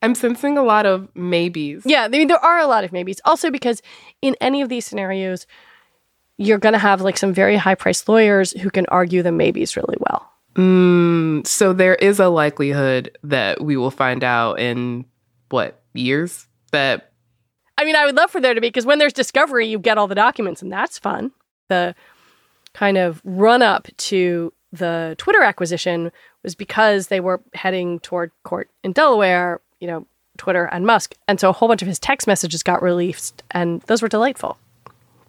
I'm 0.02 0.14
sensing 0.14 0.59
a 0.59 0.62
lot 0.62 0.85
of 0.85 1.09
maybes. 1.14 1.85
Yeah, 1.87 2.04
I 2.04 2.09
mean, 2.09 2.28
there 2.28 2.44
are 2.44 2.59
a 2.59 2.66
lot 2.66 2.85
of 2.85 2.92
maybes. 2.92 3.21
Also, 3.25 3.50
because 3.50 3.82
in 4.21 4.37
any 4.40 4.61
of 4.61 4.68
these 4.68 4.85
scenarios, 4.85 5.47
you're 6.38 6.59
going 6.59 6.73
to 6.73 6.78
have 6.78 7.00
like 7.00 7.16
some 7.16 7.32
very 7.32 7.56
high 7.56 7.75
priced 7.75 8.09
lawyers 8.09 8.52
who 8.52 8.71
can 8.71 8.87
argue 8.87 9.23
the 9.23 9.32
maybes 9.32 9.76
really 9.76 9.97
well. 10.00 10.28
Mm, 10.54 11.47
so 11.47 11.73
there 11.73 11.94
is 11.94 12.18
a 12.18 12.28
likelihood 12.28 13.16
that 13.23 13.62
we 13.62 13.76
will 13.76 13.90
find 13.90 14.23
out 14.23 14.59
in 14.59 15.04
what 15.50 15.82
years 15.94 16.47
that 16.73 17.12
I 17.78 17.85
mean, 17.85 17.97
I 17.97 18.04
would 18.04 18.14
love 18.14 18.30
for 18.30 18.40
there 18.40 18.54
to 18.54 18.61
be 18.61 18.68
because 18.68 18.87
when 18.87 18.99
there's 18.99 19.12
discovery, 19.12 19.66
you 19.66 19.78
get 19.78 19.99
all 19.99 20.06
the 20.06 20.14
documents, 20.14 20.62
and 20.62 20.71
that's 20.71 20.99
fun. 20.99 21.32
The 21.68 21.94
kind 22.75 22.99
of 22.99 23.21
run 23.25 23.62
up 23.62 23.88
to 23.97 24.52
the 24.73 25.14
Twitter 25.18 25.42
acquisition 25.42 26.12
was 26.42 26.54
because 26.54 27.09
they 27.09 27.21
were 27.21 27.42
heading 27.54 27.99
toward 28.00 28.30
court 28.44 28.71
in 28.85 28.92
Delaware, 28.92 29.61
you 29.82 29.88
know, 29.88 30.06
Twitter 30.38 30.66
and 30.66 30.86
Musk. 30.86 31.14
And 31.26 31.40
so 31.40 31.50
a 31.50 31.52
whole 31.52 31.68
bunch 31.68 31.82
of 31.82 31.88
his 31.88 31.98
text 31.98 32.28
messages 32.28 32.62
got 32.62 32.82
released, 32.82 33.42
and 33.50 33.82
those 33.82 34.00
were 34.00 34.08
delightful. 34.08 34.56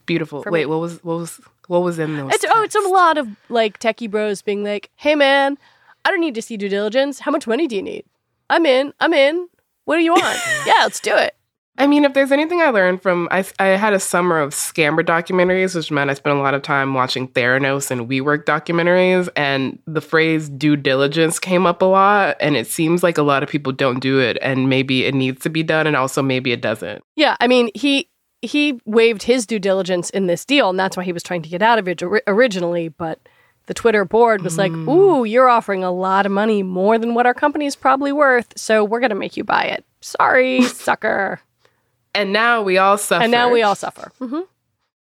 beautiful. 0.05 0.43
Wait, 0.45 0.62
me. 0.62 0.65
what 0.67 0.79
was 0.79 1.03
what 1.03 1.17
was 1.17 1.41
what 1.67 1.79
was 1.79 1.98
in 1.98 2.15
those? 2.15 2.31
It's, 2.33 2.45
oh, 2.48 2.63
it's 2.63 2.75
a 2.75 2.79
lot 2.81 3.17
of 3.17 3.27
like 3.50 3.79
techie 3.79 4.10
bros 4.10 4.43
being 4.43 4.63
like, 4.63 4.91
hey 4.95 5.15
man, 5.15 5.57
I 6.05 6.12
don't 6.12 6.22
need 6.22 6.36
to 6.36 6.41
see 6.41 6.55
due 6.55 6.69
diligence. 6.69 7.19
How 7.19 7.31
much 7.31 7.48
money 7.48 7.67
do 7.67 7.75
you 7.75 7.81
need? 7.81 8.05
I'm 8.50 8.65
in. 8.65 8.93
I'm 9.00 9.13
in. 9.13 9.50
What 9.86 9.98
do 9.98 10.03
you 10.03 10.12
want? 10.12 10.39
yeah, 10.67 10.83
let's 10.83 11.00
do 11.00 11.15
it. 11.15 11.36
I 11.77 11.88
mean, 11.88 12.06
if 12.06 12.13
there's 12.13 12.32
anything 12.32 12.62
I 12.62 12.70
learned 12.70 13.01
from, 13.01 13.27
I, 13.32 13.44
I 13.58 13.68
had 13.70 13.94
a 13.94 14.00
summer 14.00 14.39
of 14.39 14.51
scammer 14.51 15.03
documentaries, 15.03 15.75
which 15.75 15.89
meant 15.89 16.12
I 16.12 16.13
spent 16.13 16.38
a 16.38 16.42
lot 16.42 16.53
of 16.53 16.62
time 16.62 16.94
watching 16.94 17.27
Theranos 17.30 17.89
and 17.89 18.08
WeWork 18.08 18.46
documentaries, 18.46 19.27
and 19.36 19.80
the 19.88 20.01
phrase 20.01 20.50
due 20.50 20.75
diligence 20.75 21.39
came 21.39 21.65
up 21.65 21.82
a 21.82 21.86
lot, 21.86 22.38
and 22.39 22.56
it 22.56 22.68
seems 22.68 23.01
like 23.01 23.18
a 23.18 23.24
lot 23.24 23.42
of 23.42 23.50
people 23.50 23.72
don't 23.72 24.00
do 24.00 24.20
it, 24.20 24.38
and 24.42 24.70
maybe 24.70 25.06
it 25.06 25.15
needs 25.15 25.42
to 25.44 25.50
be 25.50 25.63
done, 25.63 25.88
and 25.88 25.96
also 25.96 26.22
maybe 26.22 26.51
it 26.51 26.62
doesn't. 26.62 27.03
Yeah, 27.15 27.36
I 27.39 27.48
mean, 27.48 27.72
he 27.74 28.08
he 28.44 28.80
waived 28.86 29.24
his 29.24 29.48
due 29.48 29.60
diligence 29.60 30.12
in 30.12 30.27
this 30.27 30.46
deal, 30.46 30.70
and 30.70 30.80
that's 30.80 30.96
why 30.96 31.03
he 31.03 31.13
was 31.13 31.24
trying 31.24 31.42
to 31.42 31.50
get 31.50 31.63
out 31.63 31.80
of 31.80 31.88
it 31.88 32.03
originally. 32.27 32.89
But 32.89 33.20
the 33.65 33.74
Twitter 33.74 34.06
board 34.06 34.44
was 34.44 34.60
like, 34.60 34.72
mm. 34.72 34.88
"Ooh, 34.88 35.24
you're 35.24 35.50
offering 35.50 35.84
a 35.84 35.92
lot 35.92 36.27
of 36.27 36.32
money, 36.32 36.62
more 36.62 37.00
than 37.00 37.15
what 37.15 37.25
our 37.25 37.34
company 37.34 37.65
is 37.65 37.75
probably 37.75 38.12
worth, 38.12 38.53
so 38.56 38.84
we're 38.84 39.00
gonna 39.00 39.15
make 39.15 39.36
you 39.36 39.44
buy 39.44 39.63
it." 39.63 39.84
Sorry, 40.01 40.62
sucker. 40.65 41.39
And 42.15 42.32
now 42.34 42.62
we 42.62 42.77
all 42.77 42.98
suffer. 42.98 43.24
and 43.24 43.32
now 43.32 43.50
we 43.50 43.62
all 43.63 43.75
suffer. 43.75 44.12
hmm 44.20 44.41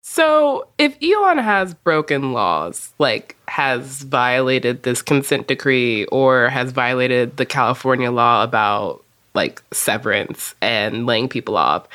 So, 0.02 0.66
if 0.78 0.96
Elon 1.02 1.38
has 1.38 1.74
broken 1.74 2.32
laws, 2.32 2.92
like 2.98 3.36
has 3.48 4.02
violated 4.02 4.82
this 4.84 5.02
consent 5.02 5.46
decree 5.48 6.04
or 6.06 6.48
has 6.48 6.72
violated 6.72 7.36
the 7.36 7.46
California 7.46 8.10
law 8.10 8.42
about 8.44 9.02
like 9.34 9.62
severance 9.72 10.54
and 10.60 11.06
laying 11.06 11.28
people 11.28 11.56
off, 11.56 11.86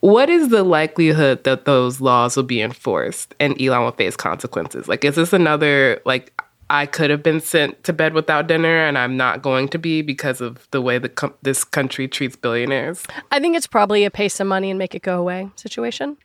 what 0.00 0.28
is 0.28 0.48
the 0.50 0.62
likelihood 0.62 1.44
that 1.44 1.64
those 1.64 2.00
laws 2.00 2.36
will 2.36 2.42
be 2.44 2.60
enforced 2.60 3.34
and 3.40 3.60
Elon 3.60 3.82
will 3.84 3.92
face 3.92 4.16
consequences? 4.16 4.86
Like, 4.88 5.04
is 5.04 5.14
this 5.16 5.32
another, 5.32 6.00
like, 6.04 6.32
I 6.68 6.86
could 6.86 7.10
have 7.10 7.22
been 7.22 7.40
sent 7.40 7.84
to 7.84 7.92
bed 7.92 8.12
without 8.14 8.46
dinner 8.48 8.84
and 8.86 8.98
I'm 8.98 9.16
not 9.16 9.42
going 9.42 9.68
to 9.68 9.78
be 9.78 10.02
because 10.02 10.40
of 10.40 10.66
the 10.72 10.80
way 10.80 10.98
the 10.98 11.08
com- 11.08 11.34
this 11.42 11.62
country 11.64 12.08
treats 12.08 12.34
billionaires? 12.36 13.04
I 13.30 13.38
think 13.38 13.56
it's 13.56 13.66
probably 13.66 14.04
a 14.04 14.10
pay 14.10 14.28
some 14.28 14.48
money 14.48 14.70
and 14.70 14.78
make 14.78 14.94
it 14.94 15.02
go 15.02 15.18
away 15.18 15.50
situation. 15.56 16.16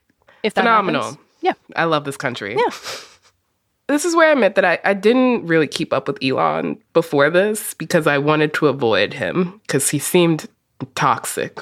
If 0.44 0.56
that 0.56 0.62
Phenomenal. 0.62 1.04
happens. 1.04 1.20
Yeah. 1.42 1.54
I 1.76 1.84
love 1.86 2.06
this 2.06 2.18
country. 2.18 2.56
Yeah. 2.58 2.76
This 3.88 4.06
is 4.06 4.16
where 4.16 4.30
I 4.30 4.32
admit 4.32 4.56
that 4.56 4.64
I, 4.64 4.80
I 4.86 4.94
didn't 4.94 5.46
really 5.46 5.68
keep 5.68 5.92
up 5.92 6.08
with 6.08 6.18
Elon 6.24 6.78
before 6.94 7.30
this 7.30 7.74
because 7.74 8.08
I 8.08 8.18
wanted 8.18 8.54
to 8.56 8.68
avoid 8.68 9.14
him 9.14 9.60
because 9.68 9.90
he 9.90 10.00
seemed 10.00 10.48
toxic. 10.96 11.60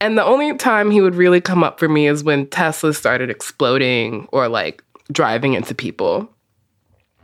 And 0.00 0.18
the 0.18 0.24
only 0.24 0.54
time 0.56 0.90
he 0.90 1.00
would 1.00 1.14
really 1.14 1.40
come 1.40 1.64
up 1.64 1.78
for 1.78 1.88
me 1.88 2.06
is 2.06 2.22
when 2.22 2.46
Tesla 2.48 2.92
started 2.94 3.30
exploding 3.30 4.28
or 4.32 4.48
like 4.48 4.82
driving 5.12 5.54
into 5.54 5.74
people, 5.74 6.30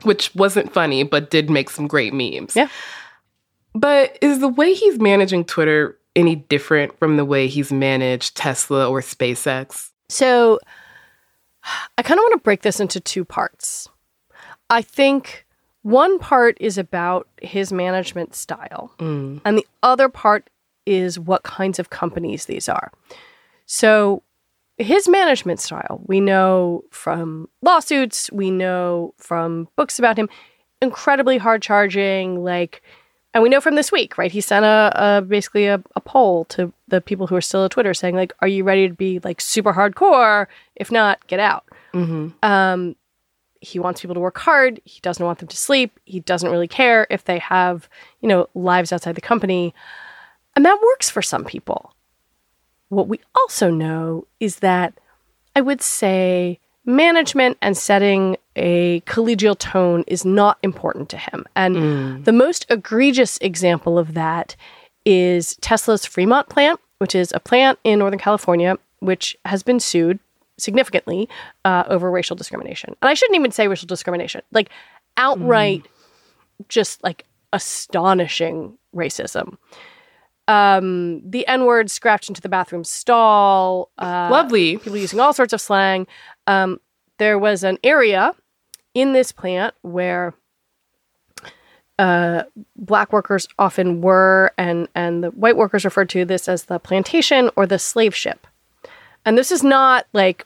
which 0.06 0.34
wasn't 0.34 0.72
funny, 0.72 1.02
but 1.02 1.30
did 1.30 1.50
make 1.50 1.68
some 1.70 1.86
great 1.86 2.14
memes. 2.14 2.56
Yeah. 2.56 2.68
But 3.74 4.16
is 4.22 4.38
the 4.38 4.48
way 4.48 4.72
he's 4.72 4.98
managing 4.98 5.44
Twitter 5.44 5.98
any 6.14 6.36
different 6.36 6.98
from 6.98 7.16
the 7.18 7.24
way 7.26 7.46
he's 7.46 7.70
managed 7.70 8.36
Tesla 8.36 8.88
or 8.88 9.00
SpaceX? 9.02 9.90
So 10.08 10.58
I 11.98 12.02
kind 12.02 12.18
of 12.18 12.22
want 12.22 12.32
to 12.40 12.44
break 12.44 12.62
this 12.62 12.80
into 12.80 13.00
two 13.00 13.24
parts. 13.24 13.88
I 14.70 14.80
think 14.82 15.44
one 15.82 16.18
part 16.18 16.56
is 16.60 16.78
about 16.78 17.28
his 17.42 17.72
management 17.72 18.34
style, 18.34 18.92
Mm. 18.98 19.40
and 19.44 19.58
the 19.58 19.66
other 19.82 20.08
part 20.08 20.48
is 20.86 21.18
what 21.18 21.42
kinds 21.42 21.78
of 21.78 21.90
companies 21.90 22.46
these 22.46 22.68
are. 22.68 22.90
So, 23.66 24.22
his 24.78 25.08
management 25.08 25.60
style, 25.60 26.02
we 26.06 26.20
know 26.20 26.84
from 26.90 27.48
lawsuits, 27.62 28.30
we 28.32 28.50
know 28.50 29.14
from 29.18 29.68
books 29.76 29.98
about 29.98 30.18
him, 30.18 30.28
incredibly 30.82 31.38
hard 31.38 31.62
charging, 31.62 32.42
like, 32.44 32.82
and 33.32 33.42
we 33.42 33.48
know 33.48 33.60
from 33.60 33.74
this 33.74 33.92
week, 33.92 34.16
right? 34.18 34.32
He 34.32 34.40
sent 34.40 34.64
a, 34.64 34.92
a 34.94 35.22
basically 35.22 35.66
a, 35.66 35.82
a 35.94 36.00
poll 36.00 36.44
to 36.46 36.72
the 36.88 37.00
people 37.00 37.26
who 37.26 37.36
are 37.36 37.40
still 37.40 37.64
at 37.64 37.70
Twitter 37.70 37.94
saying, 37.94 38.14
like, 38.14 38.32
are 38.40 38.48
you 38.48 38.64
ready 38.64 38.88
to 38.88 38.94
be 38.94 39.18
like 39.20 39.40
super 39.40 39.72
hardcore? 39.72 40.46
If 40.74 40.90
not, 40.90 41.26
get 41.26 41.40
out. 41.40 41.64
hmm 41.92 42.28
Um, 42.42 42.96
he 43.60 43.78
wants 43.78 44.00
people 44.00 44.14
to 44.14 44.20
work 44.20 44.38
hard. 44.38 44.80
He 44.84 45.00
doesn't 45.00 45.24
want 45.24 45.38
them 45.38 45.48
to 45.48 45.56
sleep. 45.56 45.98
He 46.04 46.20
doesn't 46.20 46.50
really 46.50 46.68
care 46.68 47.06
if 47.10 47.24
they 47.24 47.38
have, 47.38 47.88
you 48.20 48.28
know, 48.28 48.48
lives 48.54 48.92
outside 48.92 49.14
the 49.14 49.20
company. 49.22 49.74
And 50.54 50.64
that 50.64 50.78
works 50.82 51.10
for 51.10 51.22
some 51.22 51.44
people. 51.44 51.92
What 52.88 53.08
we 53.08 53.20
also 53.34 53.70
know 53.70 54.26
is 54.40 54.56
that 54.56 54.94
I 55.54 55.60
would 55.60 55.82
say 55.82 56.60
management 56.84 57.58
and 57.60 57.76
setting 57.76 58.36
a 58.54 59.00
collegial 59.00 59.58
tone 59.58 60.04
is 60.06 60.24
not 60.24 60.58
important 60.62 61.08
to 61.10 61.16
him. 61.16 61.44
And 61.56 62.24
the 62.24 62.32
most 62.32 62.64
egregious 62.70 63.38
example 63.38 63.98
of 63.98 64.14
that 64.14 64.56
is 65.04 65.56
Tesla's 65.56 66.06
Fremont 66.06 66.48
plant, 66.48 66.80
which 66.98 67.14
is 67.14 67.32
a 67.32 67.40
plant 67.40 67.78
in 67.84 67.98
Northern 67.98 68.18
California, 68.18 68.78
which 69.00 69.36
has 69.44 69.62
been 69.62 69.80
sued 69.80 70.18
significantly 70.58 71.28
uh, 71.64 71.84
over 71.88 72.10
racial 72.10 72.36
discrimination. 72.36 72.94
And 73.02 73.08
I 73.08 73.14
shouldn't 73.14 73.36
even 73.36 73.50
say 73.50 73.68
racial 73.68 73.86
discrimination, 73.86 74.42
like 74.52 74.70
outright, 75.16 75.86
just 76.68 77.02
like 77.04 77.24
astonishing 77.52 78.78
racism. 78.94 79.58
Um, 80.48 81.28
the 81.28 81.46
N 81.46 81.64
word 81.64 81.90
scratched 81.90 82.28
into 82.28 82.40
the 82.40 82.48
bathroom 82.48 82.84
stall. 82.84 83.90
Uh, 83.98 84.28
Lovely. 84.30 84.76
people 84.78 84.96
using 84.96 85.18
all 85.18 85.32
sorts 85.32 85.52
of 85.52 85.60
slang. 85.60 86.06
Um, 86.46 86.80
there 87.18 87.38
was 87.38 87.64
an 87.64 87.78
area 87.82 88.32
in 88.94 89.12
this 89.12 89.32
plant 89.32 89.74
where 89.82 90.34
uh, 91.98 92.44
black 92.76 93.12
workers 93.12 93.48
often 93.58 94.00
were, 94.00 94.52
and 94.58 94.88
and 94.94 95.24
the 95.24 95.30
white 95.30 95.56
workers 95.56 95.84
referred 95.84 96.10
to 96.10 96.24
this 96.24 96.48
as 96.48 96.64
the 96.64 96.78
plantation 96.78 97.50
or 97.56 97.66
the 97.66 97.78
slave 97.78 98.14
ship. 98.14 98.46
And 99.24 99.36
this 99.36 99.50
is 99.50 99.64
not 99.64 100.06
like 100.12 100.44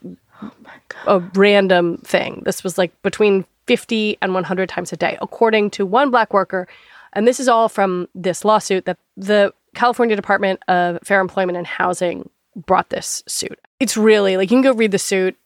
a 1.07 1.19
random 1.35 1.99
thing. 1.99 2.43
This 2.45 2.65
was 2.65 2.79
like 2.79 2.91
between 3.03 3.45
50 3.67 4.19
and 4.23 4.33
100 4.35 4.69
times 4.69 4.93
a 4.93 4.97
day, 4.97 5.19
according 5.21 5.71
to 5.71 5.85
one 5.85 6.11
black 6.11 6.33
worker. 6.33 6.67
And 7.13 7.27
this 7.27 7.41
is 7.41 7.49
all 7.49 7.69
from 7.69 8.09
this 8.15 8.45
lawsuit 8.45 8.87
that 8.87 8.99
the 9.17 9.53
California 9.75 10.17
Department 10.17 10.61
of 10.69 10.99
Fair 11.05 11.21
Employment 11.21 11.59
and 11.59 11.67
Housing 11.67 12.29
brought 12.57 12.91
this 12.91 13.23
suit. 13.27 13.59
It's 13.79 13.97
really 13.97 14.37
like 14.37 14.51
you 14.51 14.57
can 14.57 14.63
go 14.63 14.73
read 14.73 14.93
the 14.93 14.99
suit. 14.99 15.37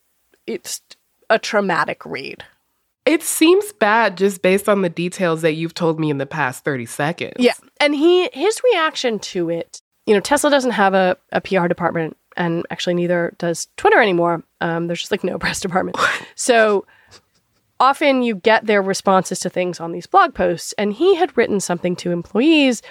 It's 0.46 0.80
a 1.30 1.38
traumatic 1.38 2.04
read. 2.04 2.44
It 3.06 3.22
seems 3.22 3.72
bad 3.74 4.16
just 4.16 4.40
based 4.40 4.68
on 4.68 4.82
the 4.82 4.88
details 4.88 5.42
that 5.42 5.52
you've 5.52 5.74
told 5.74 6.00
me 6.00 6.10
in 6.10 6.18
the 6.18 6.26
past 6.26 6.64
30 6.64 6.86
seconds. 6.86 7.34
Yeah. 7.38 7.52
And 7.80 7.94
he 7.94 8.30
his 8.32 8.60
reaction 8.72 9.18
to 9.20 9.50
it, 9.50 9.80
you 10.06 10.14
know, 10.14 10.20
Tesla 10.20 10.50
doesn't 10.50 10.70
have 10.72 10.94
a, 10.94 11.16
a 11.32 11.40
PR 11.40 11.66
department 11.66 12.16
and 12.36 12.66
actually 12.70 12.94
neither 12.94 13.34
does 13.38 13.68
Twitter 13.76 14.00
anymore. 14.00 14.42
Um, 14.60 14.86
there's 14.86 15.00
just 15.00 15.12
like 15.12 15.24
no 15.24 15.38
press 15.40 15.60
department. 15.60 15.98
so 16.34 16.86
often 17.78 18.22
you 18.22 18.34
get 18.34 18.66
their 18.66 18.80
responses 18.80 19.40
to 19.40 19.50
things 19.50 19.80
on 19.80 19.92
these 19.92 20.06
blog 20.06 20.34
posts. 20.34 20.72
And 20.78 20.92
he 20.92 21.16
had 21.16 21.36
written 21.36 21.60
something 21.60 21.96
to 21.96 22.10
employees 22.10 22.82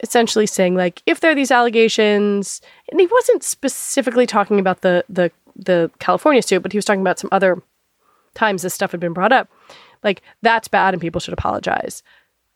essentially 0.00 0.46
saying 0.46 0.74
like 0.74 1.02
if 1.06 1.20
there 1.20 1.30
are 1.30 1.34
these 1.34 1.50
allegations 1.50 2.60
and 2.90 3.00
he 3.00 3.06
wasn't 3.06 3.42
specifically 3.42 4.26
talking 4.26 4.60
about 4.60 4.82
the 4.82 5.04
the 5.08 5.30
the 5.56 5.90
California 5.98 6.42
suit, 6.42 6.62
but 6.62 6.72
he 6.72 6.78
was 6.78 6.84
talking 6.84 7.00
about 7.00 7.18
some 7.18 7.30
other 7.32 7.60
times 8.34 8.62
this 8.62 8.74
stuff 8.74 8.92
had 8.92 9.00
been 9.00 9.12
brought 9.12 9.32
up. 9.32 9.50
Like 10.02 10.22
that's 10.42 10.68
bad 10.68 10.94
and 10.94 11.00
people 11.00 11.20
should 11.20 11.34
apologize. 11.34 12.02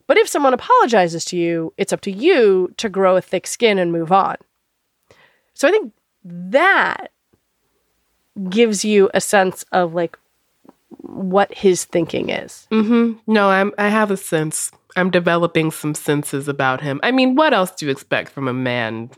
But 0.07 0.18
if 0.18 0.28
someone 0.28 0.55
apologizes 0.55 1.24
to 1.26 1.37
you, 1.37 1.72
it's 1.76 1.92
up 1.92 2.00
to 2.02 2.11
you 2.11 2.72
to 2.76 2.88
grow 2.88 3.16
a 3.16 3.22
thick 3.22 3.46
skin 3.46 3.78
and 3.78 3.92
move 3.92 4.12
on. 4.12 4.37
So 5.55 5.68
I 5.68 5.70
think 5.70 5.92
that 6.24 7.11
gives 8.48 8.85
you 8.85 9.11
a 9.14 9.20
sense 9.20 9.64
of 9.72 9.94
like 9.94 10.18
what 10.98 11.52
his 11.55 11.85
thinking 11.85 12.31
is. 12.31 12.66
Mm-hmm. 12.70 13.18
No, 13.33 13.48
I'm. 13.48 13.72
I 13.78 13.88
have 13.88 14.11
a 14.11 14.16
sense. 14.16 14.70
I'm 14.96 15.11
developing 15.11 15.70
some 15.70 15.94
senses 15.94 16.48
about 16.48 16.81
him. 16.81 17.00
I 17.02 17.11
mean, 17.11 17.35
what 17.35 17.55
else 17.55 17.70
do 17.72 17.87
you 17.87 17.92
expect 17.92 18.31
from 18.31 18.48
a 18.48 18.52
man 18.52 19.11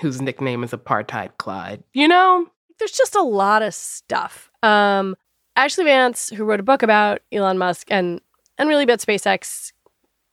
whose 0.00 0.20
nickname 0.20 0.62
is 0.62 0.72
Apartheid 0.72 1.30
Clyde? 1.38 1.82
You 1.92 2.08
know? 2.08 2.46
There's 2.78 2.92
just 2.92 3.14
a 3.14 3.22
lot 3.22 3.62
of 3.62 3.74
stuff. 3.74 4.50
Um, 4.62 5.16
Ashley 5.56 5.84
Vance, 5.84 6.30
who 6.30 6.44
wrote 6.44 6.60
a 6.60 6.64
book 6.64 6.82
about 6.82 7.20
Elon 7.32 7.58
Musk 7.58 7.88
and 7.90 8.20
and 8.56 8.68
really 8.68 8.84
about 8.84 9.00
SpaceX, 9.00 9.72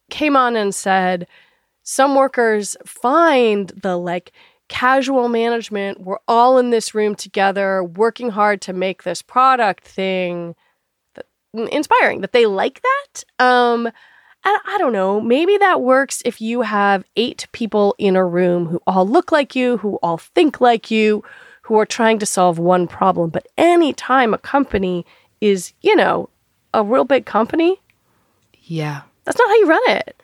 came 0.10 0.36
on 0.36 0.56
and 0.56 0.74
said 0.74 1.28
some 1.84 2.16
workers 2.16 2.76
find 2.86 3.70
the 3.70 3.98
like 3.98 4.32
casual 4.68 5.30
management. 5.30 6.02
We're 6.02 6.20
all 6.28 6.58
in 6.58 6.70
this 6.70 6.94
room 6.96 7.16
together, 7.16 7.84
working 7.84 8.30
hard 8.30 8.62
to 8.64 8.74
make 8.74 9.04
this 9.04 9.22
product 9.22 9.84
thing 9.84 10.56
that, 11.14 11.26
inspiring. 11.54 12.22
That 12.22 12.32
they 12.32 12.46
like 12.46 12.82
that. 12.82 13.24
Um, 13.40 13.90
I 14.46 14.78
don't 14.78 14.94
know. 14.94 15.20
Maybe 15.22 15.58
that 15.58 15.82
works 15.82 16.22
if 16.26 16.40
you 16.40 16.62
have 16.62 17.04
eight 17.16 17.48
people 17.52 17.96
in 17.98 18.16
a 18.16 18.26
room 18.26 18.68
who 18.68 18.82
all 18.86 19.08
look 19.08 19.32
like 19.32 19.56
you, 19.56 19.78
who 19.78 19.96
all 20.04 20.18
think 20.18 20.62
like 20.62 20.92
you, 20.92 21.24
who 21.64 21.80
are 21.80 21.86
trying 21.86 22.20
to 22.20 22.26
solve 22.26 22.60
one 22.60 22.88
problem. 22.88 23.30
But 23.32 23.48
anytime 23.58 24.34
a 24.34 24.38
company 24.38 25.06
is, 25.42 25.74
you 25.82 25.96
know, 25.96 26.30
a 26.74 26.84
real 26.84 27.06
big 27.06 27.26
company, 27.26 27.80
Yeah. 28.64 29.02
that's 29.24 29.38
not 29.40 29.48
how 29.50 29.56
you 29.56 29.68
run 29.68 29.82
it. 29.88 30.22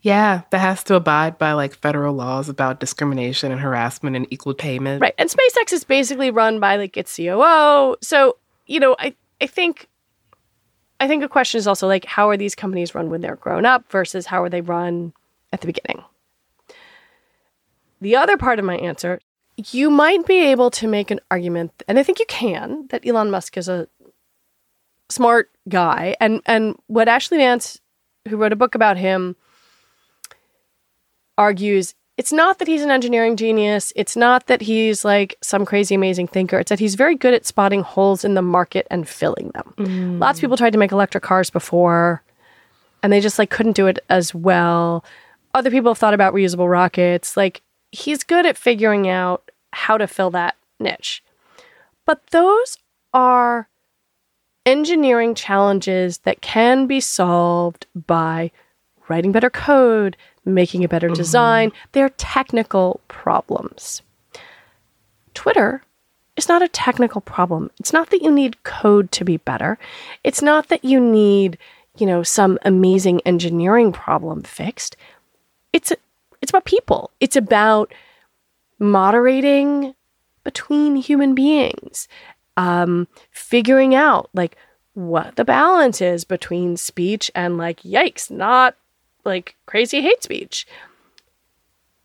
Yeah, 0.00 0.42
that 0.50 0.58
has 0.60 0.84
to 0.84 0.94
abide 0.94 1.38
by 1.38 1.52
like 1.52 1.74
federal 1.74 2.14
laws 2.14 2.48
about 2.48 2.78
discrimination 2.80 3.50
and 3.50 3.60
harassment 3.60 4.14
and 4.16 4.26
equal 4.30 4.54
payment. 4.54 5.02
Right. 5.02 5.14
And 5.18 5.28
SpaceX 5.28 5.72
is 5.72 5.84
basically 5.84 6.30
run 6.30 6.60
by 6.60 6.76
like 6.76 6.96
its 6.96 7.14
COO. 7.16 7.96
So, 8.00 8.36
you 8.66 8.78
know, 8.80 8.94
I, 8.98 9.14
I 9.40 9.46
think 9.46 9.87
I 11.00 11.06
think 11.06 11.22
a 11.22 11.28
question 11.28 11.58
is 11.58 11.66
also 11.66 11.86
like 11.86 12.04
how 12.04 12.28
are 12.28 12.36
these 12.36 12.54
companies 12.54 12.94
run 12.94 13.10
when 13.10 13.20
they're 13.20 13.36
grown 13.36 13.64
up 13.64 13.90
versus 13.90 14.26
how 14.26 14.42
are 14.42 14.48
they 14.48 14.60
run 14.60 15.12
at 15.52 15.60
the 15.60 15.66
beginning? 15.66 16.04
The 18.00 18.16
other 18.16 18.36
part 18.36 18.58
of 18.58 18.64
my 18.64 18.76
answer, 18.76 19.20
you 19.56 19.90
might 19.90 20.26
be 20.26 20.46
able 20.46 20.70
to 20.70 20.86
make 20.86 21.10
an 21.10 21.20
argument, 21.30 21.82
and 21.88 21.98
I 21.98 22.02
think 22.02 22.20
you 22.20 22.26
can, 22.26 22.86
that 22.90 23.06
Elon 23.06 23.30
Musk 23.30 23.56
is 23.56 23.68
a 23.68 23.88
smart 25.08 25.50
guy. 25.68 26.16
And 26.20 26.42
and 26.46 26.76
what 26.86 27.08
Ashley 27.08 27.38
Vance, 27.38 27.80
who 28.28 28.36
wrote 28.36 28.52
a 28.52 28.56
book 28.56 28.74
about 28.74 28.96
him, 28.96 29.36
argues 31.36 31.94
it's 32.18 32.32
not 32.32 32.58
that 32.58 32.66
he's 32.66 32.82
an 32.82 32.90
engineering 32.90 33.36
genius. 33.36 33.92
It's 33.94 34.16
not 34.16 34.48
that 34.48 34.60
he's 34.60 35.04
like 35.04 35.38
some 35.40 35.64
crazy 35.64 35.94
amazing 35.94 36.26
thinker. 36.26 36.58
It's 36.58 36.68
that 36.68 36.80
he's 36.80 36.96
very 36.96 37.14
good 37.14 37.32
at 37.32 37.46
spotting 37.46 37.82
holes 37.82 38.24
in 38.24 38.34
the 38.34 38.42
market 38.42 38.88
and 38.90 39.08
filling 39.08 39.50
them. 39.54 39.74
Mm. 39.78 40.18
Lots 40.20 40.38
of 40.38 40.40
people 40.40 40.56
tried 40.56 40.72
to 40.72 40.78
make 40.78 40.90
electric 40.90 41.22
cars 41.22 41.48
before 41.48 42.24
and 43.04 43.12
they 43.12 43.20
just 43.20 43.38
like 43.38 43.50
couldn't 43.50 43.76
do 43.76 43.86
it 43.86 44.00
as 44.10 44.34
well. 44.34 45.04
Other 45.54 45.70
people 45.70 45.92
have 45.92 45.98
thought 45.98 46.12
about 46.12 46.34
reusable 46.34 46.68
rockets. 46.68 47.36
Like 47.36 47.62
he's 47.92 48.24
good 48.24 48.46
at 48.46 48.58
figuring 48.58 49.08
out 49.08 49.48
how 49.72 49.96
to 49.96 50.08
fill 50.08 50.30
that 50.32 50.56
niche. 50.80 51.22
But 52.04 52.26
those 52.32 52.78
are 53.14 53.68
engineering 54.66 55.36
challenges 55.36 56.18
that 56.18 56.40
can 56.40 56.88
be 56.88 56.98
solved 56.98 57.86
by 57.94 58.50
writing 59.08 59.30
better 59.30 59.50
code, 59.50 60.16
making 60.54 60.84
a 60.84 60.88
better 60.88 61.08
design. 61.08 61.72
They're 61.92 62.10
technical 62.10 63.00
problems. 63.08 64.02
Twitter 65.34 65.82
is 66.36 66.48
not 66.48 66.62
a 66.62 66.68
technical 66.68 67.20
problem. 67.20 67.70
It's 67.78 67.92
not 67.92 68.10
that 68.10 68.22
you 68.22 68.30
need 68.30 68.62
code 68.62 69.10
to 69.12 69.24
be 69.24 69.36
better. 69.38 69.78
It's 70.24 70.42
not 70.42 70.68
that 70.68 70.84
you 70.84 71.00
need, 71.00 71.58
you 71.96 72.06
know, 72.06 72.22
some 72.22 72.58
amazing 72.62 73.20
engineering 73.26 73.92
problem 73.92 74.42
fixed. 74.42 74.96
It's 75.72 75.90
a, 75.90 75.96
it's 76.40 76.50
about 76.50 76.64
people. 76.64 77.10
It's 77.20 77.36
about 77.36 77.92
moderating 78.78 79.94
between 80.44 80.96
human 80.96 81.34
beings, 81.34 82.08
um, 82.56 83.08
figuring 83.30 83.94
out 83.94 84.30
like 84.32 84.56
what 84.94 85.36
the 85.36 85.44
balance 85.44 86.00
is 86.00 86.24
between 86.24 86.76
speech 86.76 87.30
and 87.34 87.58
like 87.58 87.82
yikes, 87.82 88.30
not 88.30 88.76
like 89.24 89.56
crazy 89.66 90.00
hate 90.00 90.22
speech. 90.22 90.66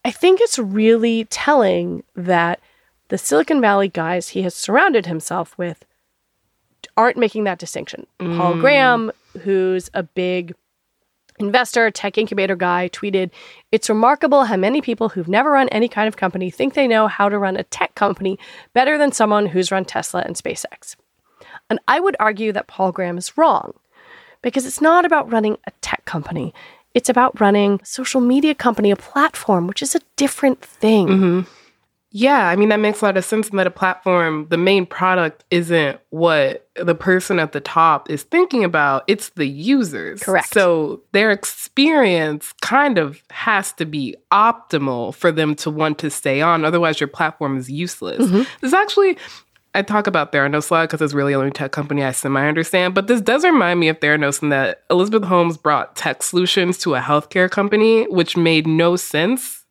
I 0.05 0.11
think 0.11 0.41
it's 0.41 0.59
really 0.59 1.25
telling 1.25 2.03
that 2.15 2.59
the 3.07 3.17
Silicon 3.17 3.61
Valley 3.61 3.87
guys 3.87 4.29
he 4.29 4.41
has 4.41 4.55
surrounded 4.55 5.05
himself 5.05 5.57
with 5.57 5.85
aren't 6.97 7.17
making 7.17 7.45
that 7.45 7.59
distinction. 7.59 8.05
Paul 8.19 8.55
mm. 8.55 8.61
Graham, 8.61 9.11
who's 9.41 9.89
a 9.93 10.03
big 10.03 10.53
investor, 11.39 11.89
tech 11.91 12.17
incubator 12.17 12.55
guy, 12.55 12.89
tweeted, 12.89 13.31
It's 13.71 13.89
remarkable 13.89 14.45
how 14.45 14.57
many 14.57 14.81
people 14.81 15.09
who've 15.09 15.27
never 15.27 15.51
run 15.51 15.69
any 15.69 15.87
kind 15.87 16.07
of 16.07 16.17
company 16.17 16.49
think 16.49 16.73
they 16.73 16.87
know 16.87 17.07
how 17.07 17.29
to 17.29 17.39
run 17.39 17.57
a 17.57 17.63
tech 17.63 17.95
company 17.95 18.37
better 18.73 18.97
than 18.97 19.11
someone 19.11 19.47
who's 19.47 19.71
run 19.71 19.85
Tesla 19.85 20.21
and 20.25 20.35
SpaceX. 20.35 20.95
And 21.69 21.79
I 21.87 21.99
would 21.99 22.15
argue 22.19 22.51
that 22.51 22.67
Paul 22.67 22.91
Graham 22.91 23.17
is 23.17 23.37
wrong 23.37 23.73
because 24.41 24.65
it's 24.65 24.81
not 24.81 25.05
about 25.05 25.31
running 25.31 25.57
a 25.65 25.71
tech 25.81 26.05
company. 26.05 26.53
It's 26.93 27.09
about 27.09 27.39
running 27.39 27.79
a 27.81 27.85
social 27.85 28.21
media 28.21 28.53
company, 28.53 28.91
a 28.91 28.95
platform, 28.95 29.67
which 29.67 29.81
is 29.81 29.95
a 29.95 30.01
different 30.15 30.61
thing. 30.61 31.07
Mm-hmm. 31.07 31.41
Yeah, 32.15 32.47
I 32.47 32.55
mean, 32.55 32.69
that 32.69 32.79
makes 32.79 33.01
a 33.01 33.05
lot 33.05 33.17
of 33.17 33.25
sense 33.25 33.49
in 33.49 33.57
that 33.57 33.65
a 33.65 33.71
platform, 33.71 34.45
the 34.49 34.57
main 34.57 34.85
product 34.85 35.43
isn't 35.49 35.99
what 36.11 36.69
the 36.75 36.93
person 36.93 37.39
at 37.39 37.53
the 37.53 37.59
top 37.59 38.07
is 38.07 38.21
thinking 38.21 38.63
about, 38.63 39.03
it's 39.07 39.29
the 39.29 39.47
users. 39.47 40.21
Correct. 40.21 40.53
So 40.53 41.01
their 41.11 41.31
experience 41.31 42.53
kind 42.61 42.99
of 42.99 43.23
has 43.31 43.71
to 43.73 43.85
be 43.85 44.15
optimal 44.31 45.15
for 45.15 45.31
them 45.31 45.55
to 45.55 45.71
want 45.71 45.97
to 45.99 46.11
stay 46.11 46.39
on. 46.39 46.63
Otherwise, 46.63 46.99
your 46.99 47.07
platform 47.07 47.57
is 47.57 47.67
useless. 47.67 48.21
Mm-hmm. 48.21 48.43
This 48.61 48.73
actually, 48.73 49.17
I 49.75 49.81
talk 49.81 50.07
about 50.07 50.31
Theranos 50.31 50.69
a 50.69 50.73
lot 50.73 50.83
because 50.83 51.01
it's 51.01 51.13
really 51.13 51.33
the 51.33 51.39
only 51.39 51.51
tech 51.51 51.71
company 51.71 52.03
I 52.03 52.11
semi 52.11 52.47
understand. 52.47 52.93
But 52.93 53.07
this 53.07 53.21
does 53.21 53.43
remind 53.43 53.79
me 53.79 53.89
of 53.89 53.99
Theranos 53.99 54.41
in 54.41 54.49
that 54.49 54.83
Elizabeth 54.89 55.23
Holmes 55.23 55.57
brought 55.57 55.95
tech 55.95 56.21
solutions 56.21 56.77
to 56.79 56.95
a 56.95 56.99
healthcare 56.99 57.49
company, 57.49 58.05
which 58.09 58.37
made 58.37 58.67
no 58.67 58.95
sense 58.95 59.63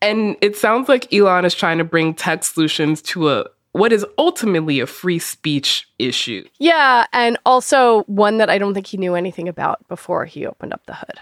and 0.00 0.36
it 0.40 0.56
sounds 0.56 0.88
like 0.88 1.12
Elon 1.12 1.44
is 1.44 1.54
trying 1.54 1.78
to 1.78 1.84
bring 1.84 2.14
tech 2.14 2.44
solutions 2.44 3.02
to 3.02 3.30
a 3.30 3.46
what 3.72 3.92
is 3.92 4.04
ultimately 4.16 4.80
a 4.80 4.86
free 4.86 5.18
speech 5.18 5.88
issue. 5.98 6.44
Yeah, 6.58 7.06
and 7.12 7.38
also 7.44 8.02
one 8.04 8.38
that 8.38 8.50
I 8.50 8.58
don't 8.58 8.74
think 8.74 8.86
he 8.86 8.96
knew 8.96 9.14
anything 9.14 9.46
about 9.46 9.86
before 9.88 10.24
he 10.24 10.46
opened 10.46 10.72
up 10.72 10.84
the 10.86 10.94
hood. 10.94 11.20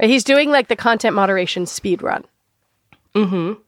He's 0.00 0.22
doing 0.22 0.50
like 0.50 0.68
the 0.68 0.76
content 0.76 1.16
moderation 1.16 1.66
speed 1.66 2.02
run. 2.02 2.24
Mm-hmm. 3.14 3.60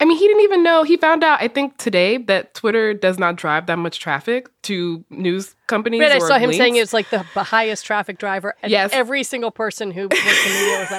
I 0.00 0.04
mean, 0.04 0.16
he 0.18 0.26
didn't 0.26 0.42
even 0.42 0.62
know. 0.62 0.82
He 0.82 0.96
found 0.96 1.22
out, 1.24 1.40
I 1.40 1.48
think, 1.48 1.76
today 1.78 2.16
that 2.18 2.54
Twitter 2.54 2.92
does 2.94 3.18
not 3.18 3.36
drive 3.36 3.66
that 3.66 3.78
much 3.78 3.98
traffic 4.00 4.48
to 4.62 5.04
news 5.10 5.54
companies. 5.66 6.00
Right, 6.00 6.12
I 6.12 6.16
or 6.16 6.20
saw 6.26 6.38
him 6.38 6.52
saying 6.52 6.74
links. 6.74 6.84
it's 6.84 6.92
like 6.92 7.10
the 7.10 7.22
highest 7.42 7.84
traffic 7.86 8.18
driver, 8.18 8.54
and 8.62 8.70
Yes. 8.70 8.90
every 8.92 9.22
single 9.22 9.50
person 9.50 9.90
who 9.90 10.02
works 10.02 10.46
in 10.46 10.52
media 10.52 10.78
was 10.80 10.90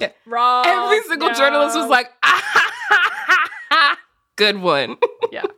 like, 0.00 0.16
"Wrong." 0.26 0.64
Every 0.66 1.02
single 1.02 1.32
journalist 1.34 1.76
was 1.76 1.84
no." 1.86 1.90
like, 1.90 2.10
ah, 2.24 3.98
good 4.36 4.58
one. 4.60 4.96
"Yeah." 5.32 5.42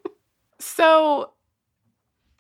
So 0.59 1.31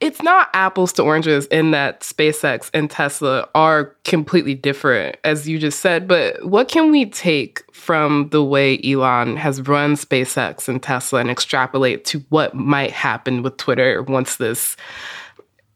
it's 0.00 0.22
not 0.22 0.50
apples 0.52 0.92
to 0.94 1.02
oranges 1.02 1.46
in 1.46 1.70
that 1.70 2.00
SpaceX 2.00 2.70
and 2.74 2.90
Tesla 2.90 3.48
are 3.54 3.96
completely 4.04 4.54
different, 4.54 5.16
as 5.24 5.48
you 5.48 5.58
just 5.58 5.80
said. 5.80 6.06
But 6.06 6.46
what 6.46 6.68
can 6.68 6.90
we 6.90 7.06
take 7.06 7.64
from 7.74 8.28
the 8.28 8.44
way 8.44 8.78
Elon 8.84 9.36
has 9.36 9.66
run 9.66 9.94
SpaceX 9.94 10.68
and 10.68 10.82
Tesla 10.82 11.20
and 11.20 11.30
extrapolate 11.30 12.04
to 12.06 12.18
what 12.28 12.54
might 12.54 12.90
happen 12.90 13.42
with 13.42 13.56
Twitter 13.56 14.02
once 14.02 14.36
this 14.36 14.76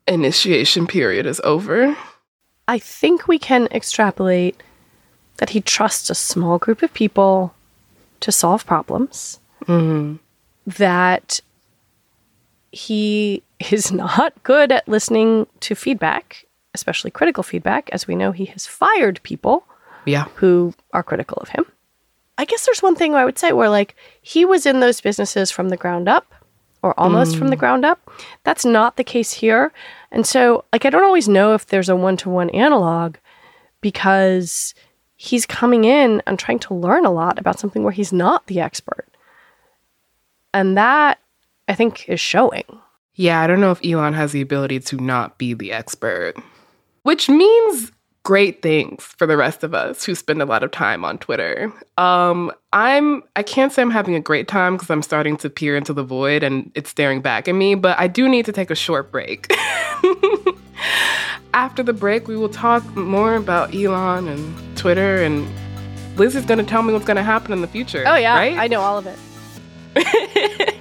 initiation 0.06 0.87
period 0.87 1.24
is 1.24 1.40
over? 1.42 1.96
I 2.68 2.78
think 2.78 3.26
we 3.26 3.38
can 3.38 3.68
extrapolate 3.70 4.62
that 5.38 5.50
he 5.50 5.62
trusts 5.62 6.11
a 6.11 6.14
small 6.14 6.59
group 6.59 6.83
of 6.83 6.92
people 6.92 7.54
to 8.20 8.30
solve 8.30 8.66
problems. 8.66 9.40
Mm-hmm. 9.64 10.16
That 10.66 11.40
he 12.70 13.42
is 13.70 13.92
not 13.92 14.42
good 14.42 14.73
at 14.73 14.88
listening 14.88 15.46
to 15.61 15.75
feedback, 15.75 16.46
especially 16.75 17.11
critical 17.11 17.42
feedback. 17.42 17.90
As 17.92 18.07
we 18.07 18.14
know, 18.14 18.33
he 18.33 18.46
has 18.46 18.66
fired 18.66 19.20
people 19.23 19.66
Yeah. 20.07 20.25
who 20.37 20.75
are 20.92 21.03
critical 21.03 21.38
of 21.40 21.51
him. 21.51 21.66
I 22.38 22.46
guess 22.46 22.64
there's 22.64 22.83
one 22.83 22.96
thing 22.96 23.14
I 23.14 23.25
would 23.25 23.38
say 23.38 23.53
where, 23.53 23.68
like, 23.68 23.94
he 24.23 24.44
was 24.44 24.64
in 24.64 24.81
those 24.81 25.01
businesses 25.01 25.51
from 25.51 25.68
the 25.68 25.77
ground 25.77 26.09
up 26.09 26.33
or 26.83 26.99
almost 26.99 27.37
from 27.37 27.49
the 27.49 27.57
mm. 27.57 27.61
ground 27.61 27.85
up. 27.85 28.11
That's 28.44 28.64
not 28.64 28.96
the 28.96 29.05
case 29.05 29.35
here. 29.35 29.73
And 30.11 30.27
so, 30.27 30.64
like, 30.73 30.87
I 30.87 30.90
don't 30.90 31.05
always 31.05 31.29
know 31.29 31.53
if 31.53 31.66
there's 31.66 31.90
a 31.90 31.96
one 31.96 32.16
to 32.18 32.31
one 32.31 32.49
analog 32.51 33.16
because 33.83 34.75
he's 35.16 35.44
coming 35.44 35.85
in 35.85 36.23
and 36.27 36.38
trying 36.38 36.61
to 36.61 36.73
learn 36.73 37.05
a 37.05 37.11
lot 37.11 37.38
about 37.38 37.59
something 37.59 37.83
where 37.83 37.92
he's 37.92 38.12
not 38.12 38.46
the 38.46 38.61
expert. 38.61 39.07
And 40.55 40.79
that, 40.79 41.18
I 41.68 41.75
think, 41.75 42.09
is 42.09 42.20
showing. 42.20 42.64
Yeah, 43.20 43.42
I 43.42 43.46
don't 43.46 43.61
know 43.61 43.70
if 43.70 43.85
Elon 43.85 44.14
has 44.14 44.33
the 44.33 44.40
ability 44.40 44.80
to 44.80 44.96
not 44.96 45.37
be 45.37 45.52
the 45.52 45.72
expert, 45.72 46.37
which 47.02 47.28
means 47.28 47.92
great 48.22 48.62
things 48.62 49.04
for 49.04 49.26
the 49.26 49.37
rest 49.37 49.62
of 49.62 49.74
us 49.74 50.04
who 50.04 50.14
spend 50.14 50.40
a 50.40 50.46
lot 50.46 50.62
of 50.62 50.70
time 50.70 51.04
on 51.04 51.18
Twitter. 51.18 51.70
Um, 51.98 52.50
I'm 52.72 53.22
I 53.37 53.42
can't 53.42 53.74
say 53.74 53.83
I'm 53.83 53.90
having 53.90 54.14
a 54.14 54.20
great 54.20 54.48
time 54.48 54.76
because 54.76 54.88
I'm 54.88 55.02
starting 55.02 55.37
to 55.37 55.50
peer 55.50 55.76
into 55.76 55.92
the 55.92 56.02
void 56.02 56.42
and 56.42 56.72
it's 56.74 56.88
staring 56.88 57.20
back 57.20 57.46
at 57.46 57.54
me, 57.54 57.74
but 57.74 57.98
I 57.98 58.06
do 58.06 58.26
need 58.26 58.46
to 58.46 58.52
take 58.52 58.70
a 58.70 58.74
short 58.74 59.12
break. 59.12 59.52
After 61.52 61.83
the 61.83 61.92
break, 61.92 62.26
we 62.26 62.38
will 62.38 62.48
talk 62.48 62.83
more 62.96 63.35
about 63.35 63.74
Elon 63.74 64.28
and 64.28 64.78
Twitter 64.78 65.22
and 65.22 65.46
Liz 66.18 66.35
is 66.35 66.46
going 66.46 66.56
to 66.56 66.64
tell 66.64 66.83
me 66.83 66.94
what's 66.94 67.04
going 67.04 67.18
to 67.18 67.22
happen 67.22 67.52
in 67.52 67.61
the 67.61 67.68
future. 67.68 68.02
Oh, 68.06 68.14
yeah. 68.14 68.35
right? 68.35 68.56
I 68.56 68.66
know 68.66 68.80
all 68.80 68.96
of 68.96 69.06
it. 69.06 70.74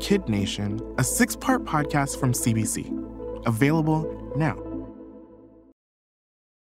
Kid 0.00 0.28
Nation, 0.28 0.80
a 0.98 1.04
six 1.04 1.36
part 1.36 1.64
podcast 1.64 2.18
from 2.18 2.32
CBC. 2.32 3.46
Available 3.46 4.32
now. 4.36 4.56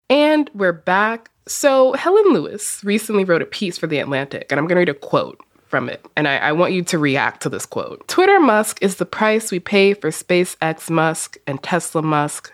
And 0.09 0.49
we're 0.53 0.73
back. 0.73 1.29
So, 1.47 1.93
Helen 1.93 2.33
Lewis 2.33 2.83
recently 2.83 3.23
wrote 3.23 3.41
a 3.41 3.45
piece 3.45 3.77
for 3.77 3.87
The 3.87 3.99
Atlantic, 3.99 4.47
and 4.49 4.59
I'm 4.59 4.65
going 4.65 4.75
to 4.75 4.79
read 4.79 4.89
a 4.89 4.93
quote 4.93 5.39
from 5.69 5.87
it. 5.87 6.03
And 6.15 6.27
I, 6.27 6.37
I 6.37 6.51
want 6.51 6.73
you 6.73 6.83
to 6.83 6.97
react 6.97 7.41
to 7.43 7.49
this 7.49 7.65
quote 7.65 8.07
Twitter 8.07 8.39
Musk 8.39 8.79
is 8.81 8.95
the 8.95 9.05
price 9.05 9.51
we 9.51 9.59
pay 9.59 9.93
for 9.93 10.09
SpaceX 10.09 10.89
Musk 10.89 11.37
and 11.47 11.61
Tesla 11.61 12.01
Musk. 12.01 12.53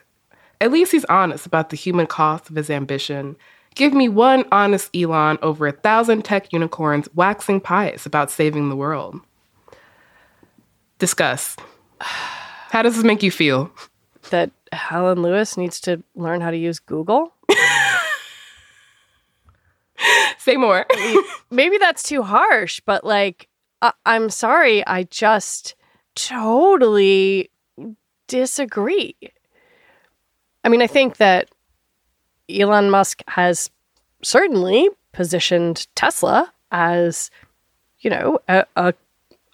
At 0.62 0.72
least 0.72 0.92
he's 0.92 1.06
honest 1.06 1.46
about 1.46 1.70
the 1.70 1.78
human 1.78 2.08
cost 2.08 2.50
of 2.50 2.56
his 2.56 2.70
ambition. 2.70 3.36
Give 3.74 3.94
me 3.94 4.08
one 4.08 4.46
honest 4.52 4.96
Elon 4.96 5.38
over 5.42 5.68
a 5.68 5.72
thousand 5.74 6.24
tech 6.24 6.54
unicorns 6.54 7.10
waxing 7.14 7.60
pious 7.60 8.06
about 8.06 8.32
saving 8.32 8.70
the 8.70 8.76
world. 8.76 9.20
Discuss. 11.00 11.56
How 12.00 12.82
does 12.82 12.96
this 12.96 13.04
make 13.04 13.24
you 13.24 13.32
feel? 13.32 13.72
That 14.32 14.52
Helen 14.72 15.22
Lewis 15.22 15.58
needs 15.58 15.80
to 15.82 16.02
learn 16.16 16.42
how 16.42 16.52
to 16.52 16.58
use 16.58 16.80
Google. 16.80 17.34
Say 20.38 20.58
more. 20.58 20.86
maybe 21.50 21.78
that's 21.78 22.04
too 22.04 22.22
harsh, 22.22 22.80
but 22.86 23.04
like, 23.04 23.48
I- 23.82 23.94
I'm 24.06 24.30
sorry, 24.30 24.86
I 24.86 25.04
just 25.04 25.76
totally 26.16 27.50
disagree. 28.28 29.16
I 30.64 30.70
mean, 30.70 30.82
I 30.82 30.88
think 30.88 31.18
that 31.18 31.50
Elon 32.50 32.90
Musk 32.90 33.22
has 33.28 33.70
certainly 34.24 34.90
positioned 35.14 35.88
Tesla 35.96 36.52
as, 36.72 37.32
you 38.00 38.10
know, 38.10 38.40
a, 38.48 38.66
a, 38.76 38.94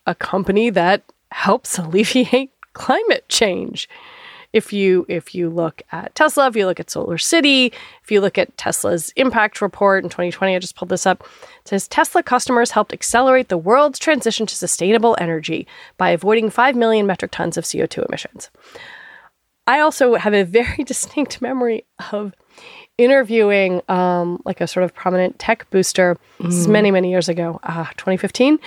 a 0.05 0.15
company 0.15 0.69
that 0.71 1.03
helps 1.31 1.77
alleviate 1.77 2.51
climate 2.73 3.27
change. 3.29 3.89
If 4.53 4.73
you 4.73 5.05
if 5.07 5.33
you 5.33 5.49
look 5.49 5.81
at 5.93 6.13
Tesla, 6.13 6.47
if 6.47 6.57
you 6.57 6.65
look 6.65 6.81
at 6.81 6.89
Solar 6.89 7.17
City, 7.17 7.71
if 8.03 8.11
you 8.11 8.19
look 8.19 8.37
at 8.37 8.57
Tesla's 8.57 9.13
impact 9.15 9.61
report 9.61 10.03
in 10.03 10.09
2020, 10.09 10.53
I 10.53 10.59
just 10.59 10.75
pulled 10.75 10.89
this 10.89 11.05
up. 11.05 11.23
It 11.61 11.69
says 11.69 11.87
Tesla 11.87 12.21
customers 12.21 12.71
helped 12.71 12.91
accelerate 12.91 13.47
the 13.47 13.57
world's 13.57 13.97
transition 13.97 14.45
to 14.45 14.55
sustainable 14.55 15.15
energy 15.21 15.67
by 15.97 16.09
avoiding 16.09 16.49
5 16.49 16.75
million 16.75 17.07
metric 17.07 17.31
tons 17.31 17.55
of 17.55 17.63
CO2 17.63 18.05
emissions. 18.09 18.49
I 19.67 19.79
also 19.79 20.15
have 20.15 20.33
a 20.33 20.43
very 20.59 20.83
distinct 20.83 21.41
memory 21.41 21.85
of 22.11 22.33
interviewing 22.97 23.81
um, 23.87 24.41
like 24.43 24.59
a 24.59 24.67
sort 24.67 24.83
of 24.83 24.93
prominent 24.93 25.39
tech 25.39 25.69
booster. 25.69 26.17
Is 26.41 26.67
many, 26.67 26.91
many 26.91 27.09
years 27.09 27.29
ago, 27.29 27.57
uh, 27.63 27.85
2015, 27.95 28.59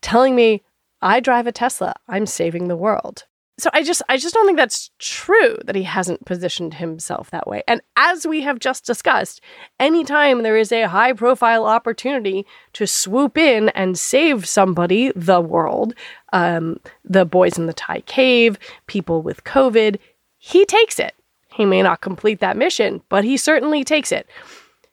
telling 0.00 0.34
me, 0.34 0.63
I 1.04 1.20
drive 1.20 1.46
a 1.46 1.52
Tesla, 1.52 1.94
I'm 2.08 2.24
saving 2.24 2.66
the 2.66 2.76
world. 2.76 3.24
So 3.56 3.70
I 3.72 3.84
just 3.84 4.02
I 4.08 4.16
just 4.16 4.34
don't 4.34 4.46
think 4.46 4.58
that's 4.58 4.90
true 4.98 5.58
that 5.64 5.76
he 5.76 5.84
hasn't 5.84 6.24
positioned 6.24 6.74
himself 6.74 7.30
that 7.30 7.46
way. 7.46 7.62
And 7.68 7.82
as 7.94 8.26
we 8.26 8.40
have 8.40 8.58
just 8.58 8.84
discussed, 8.84 9.40
anytime 9.78 10.42
there 10.42 10.56
is 10.56 10.72
a 10.72 10.88
high 10.88 11.12
profile 11.12 11.64
opportunity 11.64 12.46
to 12.72 12.86
swoop 12.86 13.38
in 13.38 13.68
and 13.70 13.96
save 13.96 14.48
somebody, 14.48 15.12
the 15.14 15.40
world, 15.40 15.94
um, 16.32 16.80
the 17.04 17.24
boys 17.24 17.56
in 17.56 17.66
the 17.66 17.72
Thai 17.72 18.00
cave, 18.00 18.58
people 18.88 19.22
with 19.22 19.44
COVID, 19.44 19.98
he 20.38 20.64
takes 20.64 20.98
it. 20.98 21.14
He 21.54 21.64
may 21.64 21.82
not 21.82 22.00
complete 22.00 22.40
that 22.40 22.56
mission, 22.56 23.02
but 23.08 23.22
he 23.22 23.36
certainly 23.36 23.84
takes 23.84 24.10
it. 24.10 24.26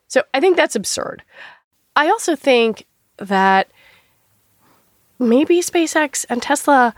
So 0.08 0.21
I 0.36 0.39
think 0.39 0.56
that's 0.56 0.76
absurd. 0.76 1.24
I 1.95 2.10
also 2.10 2.36
think 2.36 2.86
that 3.17 3.71
maybe 5.22 5.62
SpaceX 5.62 6.26
and 6.30 6.42
Tesla, 6.42 6.94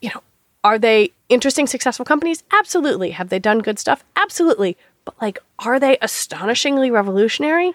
you 0.00 0.10
know, 0.14 0.22
are 0.62 0.78
they 0.78 1.12
interesting, 1.28 1.66
successful 1.66 2.04
companies? 2.04 2.42
Absolutely. 2.52 3.10
Have 3.10 3.28
they 3.28 3.38
done 3.38 3.58
good 3.58 3.78
stuff? 3.78 4.04
Absolutely. 4.16 4.76
But 5.04 5.20
like, 5.20 5.38
are 5.58 5.78
they 5.78 5.98
astonishingly 6.00 6.90
revolutionary? 6.90 7.72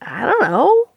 I 0.00 0.26
don't 0.26 0.50
know. 0.50 0.88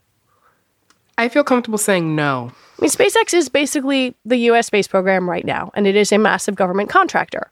I 1.17 1.29
feel 1.29 1.43
comfortable 1.43 1.79
saying 1.79 2.15
no. 2.15 2.51
I 2.77 2.81
mean, 2.81 2.91
SpaceX 2.91 3.33
is 3.33 3.49
basically 3.49 4.15
the 4.23 4.37
US 4.51 4.67
space 4.67 4.87
program 4.87 5.27
right 5.27 5.45
now, 5.45 5.71
and 5.73 5.87
it 5.87 5.95
is 5.95 6.11
a 6.11 6.19
massive 6.19 6.55
government 6.55 6.89
contractor. 6.89 7.49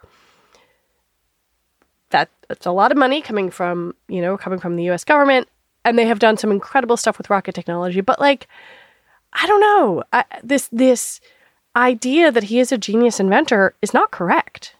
That 2.11 2.29
it's 2.51 2.67
a 2.67 2.71
lot 2.71 2.91
of 2.91 2.97
money 2.97 3.21
coming 3.21 3.49
from, 3.49 3.95
you 4.07 4.21
know, 4.21 4.37
coming 4.37 4.59
from 4.59 4.75
the 4.75 4.87
US 4.91 5.03
government, 5.03 5.47
and 5.83 5.97
they 5.97 6.05
have 6.05 6.19
done 6.19 6.37
some 6.37 6.51
incredible 6.51 6.97
stuff 6.97 7.17
with 7.17 7.31
rocket 7.31 7.55
technology, 7.55 8.01
but 8.01 8.19
like 8.19 8.47
I 9.35 9.47
don't 9.47 9.61
know. 9.61 10.03
I, 10.13 10.23
this 10.43 10.69
this 10.71 11.19
idea 11.75 12.31
that 12.31 12.43
he 12.43 12.59
is 12.59 12.71
a 12.71 12.77
genius 12.77 13.19
inventor 13.19 13.75
is 13.81 13.93
not 13.93 14.11
correct. 14.11 14.75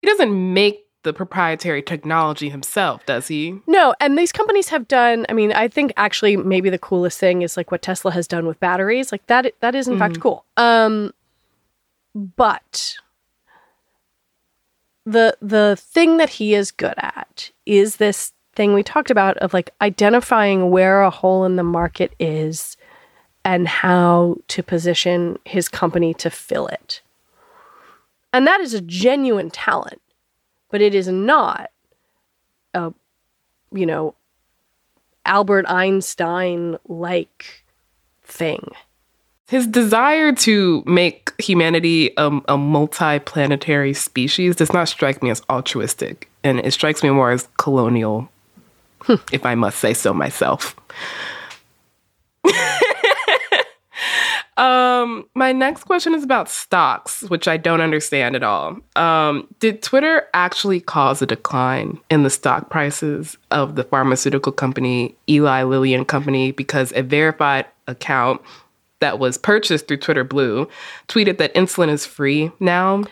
He 0.00 0.08
doesn't 0.08 0.54
make 0.54 0.86
the 1.02 1.12
proprietary 1.12 1.82
technology 1.82 2.48
himself, 2.48 3.04
does 3.06 3.26
he? 3.26 3.60
No, 3.66 3.92
and 4.00 4.16
these 4.16 4.30
companies 4.30 4.68
have 4.68 4.86
done. 4.86 5.26
I 5.28 5.32
mean, 5.32 5.52
I 5.52 5.66
think 5.66 5.92
actually 5.96 6.36
maybe 6.36 6.70
the 6.70 6.78
coolest 6.78 7.18
thing 7.18 7.42
is 7.42 7.56
like 7.56 7.72
what 7.72 7.82
Tesla 7.82 8.12
has 8.12 8.28
done 8.28 8.46
with 8.46 8.60
batteries. 8.60 9.10
Like 9.10 9.26
that. 9.26 9.52
That 9.60 9.74
is 9.74 9.88
in 9.88 9.98
fact 9.98 10.20
cool. 10.20 10.44
Um, 10.56 11.12
but 12.14 12.96
the 15.04 15.36
the 15.40 15.76
thing 15.76 16.18
that 16.18 16.30
he 16.30 16.54
is 16.54 16.70
good 16.70 16.94
at 16.98 17.50
is 17.66 17.96
this 17.96 18.32
thing 18.54 18.74
we 18.74 18.82
talked 18.82 19.10
about 19.10 19.36
of 19.38 19.54
like 19.54 19.70
identifying 19.80 20.70
where 20.70 21.02
a 21.02 21.10
hole 21.10 21.44
in 21.44 21.56
the 21.56 21.64
market 21.64 22.12
is 22.20 22.76
and 23.44 23.66
how 23.66 24.36
to 24.48 24.62
position 24.62 25.38
his 25.44 25.68
company 25.68 26.14
to 26.14 26.30
fill 26.30 26.66
it. 26.68 27.00
And 28.32 28.46
that 28.46 28.60
is 28.60 28.72
a 28.74 28.80
genuine 28.80 29.50
talent, 29.50 30.00
but 30.70 30.80
it 30.80 30.94
is 30.94 31.08
not 31.08 31.70
a, 32.72 32.92
you 33.72 33.84
know, 33.84 34.14
Albert 35.24 35.66
Einstein 35.68 36.78
like 36.88 37.64
thing. 38.24 38.68
His 39.48 39.66
desire 39.66 40.32
to 40.32 40.82
make 40.86 41.30
humanity 41.38 42.12
a, 42.16 42.40
a 42.48 42.56
multi-planetary 42.56 43.92
species 43.92 44.56
does 44.56 44.72
not 44.72 44.88
strike 44.88 45.22
me 45.22 45.28
as 45.28 45.42
altruistic, 45.50 46.30
and 46.42 46.60
it 46.60 46.72
strikes 46.72 47.02
me 47.02 47.10
more 47.10 47.32
as 47.32 47.48
colonial, 47.58 48.30
hmm. 49.02 49.16
if 49.30 49.44
I 49.44 49.54
must 49.54 49.78
say 49.78 49.92
so 49.92 50.14
myself. 50.14 50.74
Um, 54.58 55.26
my 55.34 55.52
next 55.52 55.84
question 55.84 56.14
is 56.14 56.22
about 56.22 56.48
stocks, 56.48 57.22
which 57.24 57.48
I 57.48 57.56
don't 57.56 57.80
understand 57.80 58.36
at 58.36 58.42
all. 58.42 58.78
Um, 58.96 59.48
did 59.60 59.82
Twitter 59.82 60.26
actually 60.34 60.80
cause 60.80 61.22
a 61.22 61.26
decline 61.26 61.98
in 62.10 62.22
the 62.22 62.30
stock 62.30 62.68
prices 62.68 63.38
of 63.50 63.76
the 63.76 63.84
pharmaceutical 63.84 64.52
company 64.52 65.16
Eli 65.28 65.62
Lilly 65.62 65.94
and 65.94 66.06
Company 66.06 66.52
because 66.52 66.92
a 66.94 67.02
verified 67.02 67.66
account 67.86 68.42
that 69.00 69.18
was 69.18 69.38
purchased 69.38 69.88
through 69.88 69.96
Twitter 69.96 70.24
Blue 70.24 70.68
tweeted 71.08 71.38
that 71.38 71.54
insulin 71.54 71.88
is 71.88 72.04
free 72.04 72.50
now? 72.60 73.04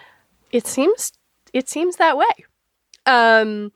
It 0.53 0.67
seems 0.67 1.13
it 1.53 1.69
seems 1.69 1.97
that 1.97 2.17
way. 2.17 2.27
Um, 3.07 3.73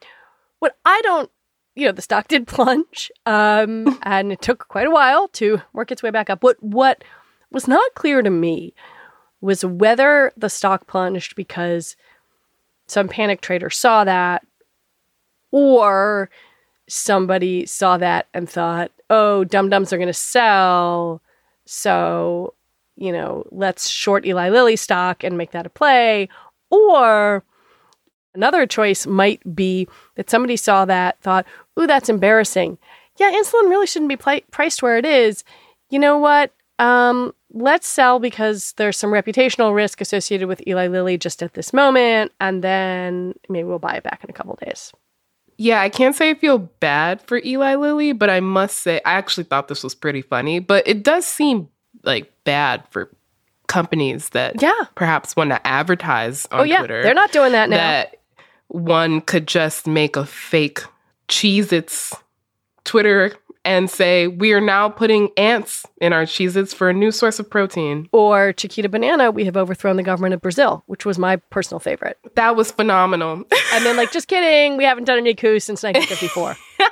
what 0.59 0.77
I 0.85 1.01
don't, 1.03 1.29
you 1.75 1.85
know, 1.85 1.91
the 1.91 2.01
stock 2.01 2.27
did 2.29 2.47
plunge, 2.47 3.11
um, 3.25 3.99
and 4.03 4.31
it 4.31 4.41
took 4.41 4.67
quite 4.67 4.87
a 4.87 4.91
while 4.91 5.27
to 5.29 5.61
work 5.73 5.91
its 5.91 6.03
way 6.03 6.11
back 6.11 6.29
up. 6.29 6.43
What 6.43 6.61
what 6.61 7.03
was 7.55 7.69
not 7.69 7.95
clear 7.95 8.21
to 8.21 8.29
me 8.29 8.73
was 9.39 9.63
whether 9.63 10.33
the 10.35 10.49
stock 10.49 10.87
plunged 10.87 11.37
because 11.37 11.95
some 12.85 13.07
panic 13.07 13.39
trader 13.39 13.69
saw 13.69 14.03
that 14.03 14.45
or 15.51 16.29
somebody 16.89 17.65
saw 17.65 17.95
that 17.97 18.27
and 18.33 18.49
thought, 18.49 18.91
oh, 19.09 19.45
dum 19.45 19.69
dums 19.69 19.93
are 19.93 19.97
going 19.97 20.07
to 20.07 20.13
sell. 20.13 21.21
So, 21.63 22.53
you 22.97 23.13
know, 23.13 23.45
let's 23.51 23.87
short 23.87 24.25
Eli 24.25 24.49
Lilly 24.49 24.75
stock 24.75 25.23
and 25.23 25.37
make 25.37 25.51
that 25.51 25.65
a 25.65 25.69
play. 25.69 26.27
Or 26.69 27.45
another 28.33 28.67
choice 28.67 29.07
might 29.07 29.55
be 29.55 29.87
that 30.15 30.29
somebody 30.29 30.57
saw 30.57 30.83
that, 30.83 31.21
thought, 31.21 31.45
ooh, 31.79 31.87
that's 31.87 32.09
embarrassing. 32.09 32.77
Yeah, 33.17 33.31
insulin 33.31 33.69
really 33.69 33.87
shouldn't 33.87 34.09
be 34.09 34.17
pl- 34.17 34.41
priced 34.51 34.83
where 34.83 34.97
it 34.97 35.05
is. 35.05 35.45
You 35.89 35.99
know 35.99 36.17
what? 36.17 36.51
Um, 36.79 37.33
let's 37.55 37.87
sell 37.87 38.19
because 38.19 38.73
there's 38.73 38.97
some 38.97 39.09
reputational 39.11 39.73
risk 39.73 40.01
associated 40.01 40.47
with 40.47 40.61
Eli 40.67 40.87
Lilly 40.87 41.17
just 41.17 41.41
at 41.41 41.53
this 41.55 41.73
moment, 41.73 42.31
and 42.39 42.63
then 42.63 43.33
maybe 43.49 43.63
we'll 43.63 43.79
buy 43.79 43.95
it 43.95 44.03
back 44.03 44.23
in 44.23 44.29
a 44.29 44.33
couple 44.33 44.55
days. 44.63 44.91
Yeah, 45.57 45.79
I 45.81 45.87
can't 45.89 46.13
say 46.13 46.29
I 46.31 46.33
feel 46.33 46.57
bad 46.59 47.21
for 47.21 47.41
Eli 47.43 47.75
Lilly, 47.75 48.11
but 48.11 48.29
I 48.29 48.41
must 48.41 48.79
say 48.79 48.99
I 49.05 49.13
actually 49.13 49.45
thought 49.45 49.69
this 49.69 49.83
was 49.83 49.95
pretty 49.95 50.21
funny. 50.21 50.59
But 50.59 50.85
it 50.87 51.01
does 51.01 51.25
seem 51.25 51.69
like 52.03 52.29
bad 52.43 52.83
for 52.91 53.09
companies 53.67 54.29
that 54.29 54.61
Yeah. 54.61 54.73
perhaps 54.95 55.35
want 55.35 55.51
to 55.51 55.65
advertise 55.65 56.45
on 56.51 56.59
oh 56.59 56.63
yeah, 56.63 56.79
Twitter. 56.79 57.01
they're 57.03 57.13
not 57.13 57.31
doing 57.31 57.53
that 57.53 57.69
now. 57.69 57.77
that 57.77 58.17
one 58.67 59.21
could 59.21 59.47
just 59.47 59.87
make 59.87 60.15
a 60.17 60.25
fake 60.25 60.81
Cheez 61.29 61.71
Its 61.71 62.13
Twitter 62.83 63.33
and 63.65 63.89
say, 63.89 64.27
we 64.27 64.53
are 64.53 64.61
now 64.61 64.87
putting 64.87 65.29
ants 65.37 65.85
in 65.99 66.13
our 66.13 66.25
cheeses 66.25 66.73
for 66.73 66.89
a 66.89 66.93
new 66.93 67.11
source 67.11 67.39
of 67.39 67.49
protein. 67.49 68.07
or 68.11 68.53
Chiquita 68.53 68.87
Banana, 68.87 69.31
we 69.31 69.43
have 69.45 69.57
overthrown 69.57 69.97
the 69.97 70.03
government 70.03 70.33
of 70.35 70.41
Brazil, 70.41 70.83
which 70.85 71.05
was 71.05 71.17
my 71.17 71.35
personal 71.35 71.79
favorite. 71.79 72.17
That 72.35 72.55
was 72.55 72.71
phenomenal. 72.71 73.43
And 73.73 73.85
then, 73.85 73.97
like, 73.97 74.11
just 74.11 74.27
kidding, 74.27 74.77
we 74.77 74.83
haven't 74.85 75.05
done 75.05 75.17
any 75.17 75.33
coup 75.33 75.59
since 75.59 75.83
1954. 75.83 76.55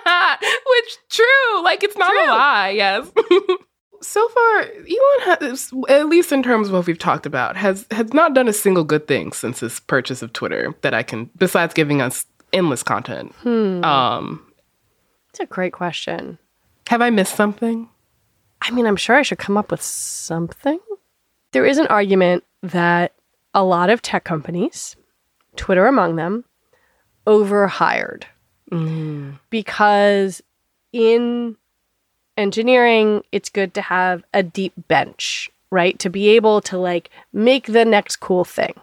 Which 0.67 0.97
true, 1.09 1.63
like 1.63 1.83
it's 1.83 1.95
not 1.97 2.11
a 2.11 2.29
lie. 2.29 2.69
Yes. 2.69 3.09
so 4.01 4.27
far, 4.29 4.61
Elon 4.61 5.39
has, 5.39 5.71
at 5.89 6.07
least 6.07 6.31
in 6.31 6.41
terms 6.43 6.67
of 6.67 6.73
what 6.73 6.87
we've 6.87 6.97
talked 6.97 7.25
about, 7.25 7.55
has 7.55 7.85
has 7.91 8.13
not 8.13 8.33
done 8.33 8.47
a 8.47 8.53
single 8.53 8.83
good 8.83 9.07
thing 9.07 9.31
since 9.31 9.59
his 9.59 9.79
purchase 9.81 10.21
of 10.21 10.33
Twitter 10.33 10.73
that 10.81 10.93
I 10.93 11.03
can, 11.03 11.29
besides 11.37 11.73
giving 11.73 12.01
us 12.01 12.25
endless 12.51 12.83
content. 12.83 13.31
Hmm. 13.43 13.83
Um, 13.83 14.45
It's 15.29 15.39
a 15.39 15.45
great 15.45 15.73
question. 15.73 16.37
Have 16.87 17.01
I 17.01 17.09
missed 17.09 17.35
something? 17.35 17.89
I 18.61 18.71
mean, 18.71 18.85
I'm 18.85 18.95
sure 18.95 19.15
I 19.15 19.23
should 19.23 19.39
come 19.39 19.57
up 19.57 19.71
with 19.71 19.81
something. 19.81 20.79
There 21.51 21.65
is 21.65 21.77
an 21.77 21.87
argument 21.87 22.43
that 22.61 23.13
a 23.53 23.63
lot 23.63 23.89
of 23.89 24.01
tech 24.01 24.23
companies, 24.23 24.95
Twitter 25.55 25.85
among 25.85 26.15
them, 26.15 26.45
overhired 27.27 28.25
mm. 28.71 29.37
because 29.49 30.41
in 30.91 31.55
engineering, 32.37 33.23
it's 33.31 33.49
good 33.49 33.73
to 33.75 33.81
have 33.81 34.23
a 34.33 34.43
deep 34.43 34.73
bench, 34.87 35.49
right? 35.69 35.97
To 35.99 36.09
be 36.09 36.29
able 36.29 36.61
to 36.61 36.77
like 36.77 37.09
make 37.31 37.67
the 37.67 37.85
next 37.85 38.17
cool 38.17 38.45
thing. 38.45 38.73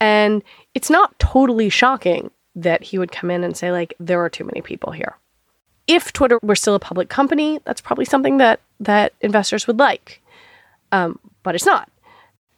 And 0.00 0.42
it's 0.74 0.90
not 0.90 1.18
totally 1.18 1.68
shocking 1.68 2.30
that 2.54 2.82
he 2.82 2.98
would 2.98 3.12
come 3.12 3.30
in 3.30 3.44
and 3.44 3.56
say 3.56 3.72
like 3.72 3.94
there 3.98 4.22
are 4.22 4.30
too 4.30 4.44
many 4.44 4.60
people 4.60 4.92
here. 4.92 5.16
If 5.86 6.12
Twitter 6.12 6.38
were 6.42 6.56
still 6.56 6.74
a 6.74 6.80
public 6.80 7.08
company, 7.08 7.60
that's 7.64 7.80
probably 7.80 8.04
something 8.04 8.38
that 8.38 8.60
that 8.80 9.12
investors 9.20 9.66
would 9.66 9.78
like, 9.78 10.20
um, 10.92 11.18
but 11.42 11.54
it's 11.54 11.66
not. 11.66 11.90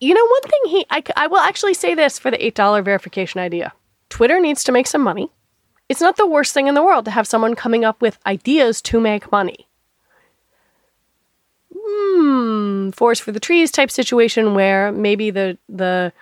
You 0.00 0.14
know, 0.14 0.26
one 0.26 0.42
thing 0.42 0.60
he 0.66 0.86
I, 0.90 1.02
I 1.16 1.26
will 1.26 1.38
actually 1.38 1.74
say 1.74 1.94
this 1.94 2.18
for 2.18 2.30
the 2.30 2.44
eight 2.44 2.54
dollar 2.54 2.82
verification 2.82 3.40
idea. 3.40 3.72
Twitter 4.08 4.40
needs 4.40 4.64
to 4.64 4.72
make 4.72 4.86
some 4.86 5.02
money. 5.02 5.30
It's 5.88 6.00
not 6.00 6.16
the 6.16 6.26
worst 6.26 6.52
thing 6.52 6.66
in 6.66 6.74
the 6.74 6.82
world 6.82 7.04
to 7.06 7.10
have 7.10 7.26
someone 7.26 7.54
coming 7.54 7.84
up 7.84 8.00
with 8.00 8.18
ideas 8.26 8.82
to 8.82 9.00
make 9.00 9.32
money. 9.32 9.66
Hmm, 11.74 12.90
forest 12.90 13.22
for 13.22 13.32
the 13.32 13.40
trees 13.40 13.70
type 13.70 13.90
situation 13.90 14.54
where 14.54 14.92
maybe 14.92 15.30
the 15.30 15.58
the 15.68 16.12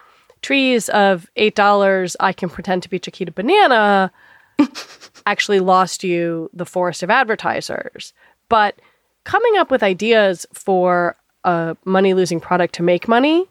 trees 0.42 0.88
of 0.90 1.28
eight 1.36 1.54
dollars 1.54 2.16
I 2.20 2.32
can 2.32 2.48
pretend 2.48 2.82
to 2.84 2.90
be 2.90 2.98
Chiquita 2.98 3.32
Banana 3.32 4.12
actually 5.26 5.60
lost 5.60 6.04
you 6.04 6.48
the 6.52 6.66
forest 6.66 7.02
of 7.02 7.10
advertisers. 7.10 8.12
But 8.48 8.80
coming 9.24 9.56
up 9.58 9.70
with 9.70 9.82
ideas 9.82 10.46
for 10.52 11.16
a 11.44 11.76
money 11.84 12.14
losing 12.14 12.40
product 12.40 12.74
to 12.76 12.82
make 12.82 13.08
money, 13.08 13.46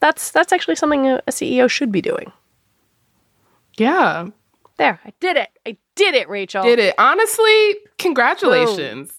that's 0.00 0.30
that's 0.30 0.52
actually 0.52 0.76
something 0.76 1.06
a, 1.06 1.22
a 1.26 1.30
CEO 1.30 1.70
should 1.70 1.90
be 1.90 2.02
doing. 2.02 2.32
Yeah. 3.76 4.28
There, 4.76 5.00
I 5.04 5.12
did 5.20 5.36
it. 5.36 5.50
I 5.66 5.76
did 5.94 6.14
it, 6.14 6.28
Rachel. 6.28 6.64
Did 6.64 6.80
it. 6.80 6.94
Honestly, 6.98 7.76
congratulations. 7.98 9.12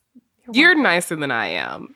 You're 0.52 0.76
nicer 0.76 1.15
than 1.15 1.32
I 1.32 1.48
am. 1.48 1.96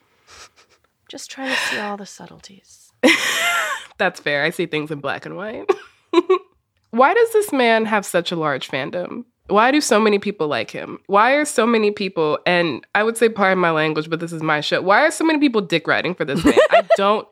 Just 1.10 1.30
trying 1.30 1.50
to 1.54 1.62
see 1.62 1.80
all 1.80 1.98
the 1.98 2.06
subtleties. 2.06 2.92
That's 3.98 4.20
fair. 4.20 4.44
I 4.44 4.50
see 4.50 4.66
things 4.66 4.92
in 4.92 5.00
black 5.02 5.26
and 5.26 5.36
white. 5.36 5.70
Why 6.92 7.14
does 7.14 7.34
this 7.34 7.52
man 7.52 7.86
have 7.86 8.06
such 8.06 8.32
a 8.32 8.36
large 8.36 8.70
fandom? 8.70 9.26
Why 9.50 9.72
do 9.72 9.82
so 9.82 10.00
many 10.00 10.20
people 10.20 10.48
like 10.48 10.72
him? 10.72 11.00
Why 11.08 11.32
are 11.34 11.46
so 11.46 11.66
many 11.66 11.92
people, 11.92 12.40
and 12.46 12.86
I 12.96 13.04
would 13.04 13.18
say 13.18 13.30
pardon 13.30 13.60
my 13.60 13.72
language, 13.72 14.10
but 14.10 14.20
this 14.20 14.32
is 14.32 14.42
my 14.44 14.62
show. 14.62 14.82
Why 14.82 15.02
are 15.06 15.12
so 15.12 15.26
many 15.26 15.40
people 15.40 15.62
dick 15.62 15.88
riding 15.88 16.14
for 16.16 16.24
this 16.26 16.44
man? 16.46 16.54
I 16.70 16.84
don't 16.98 17.28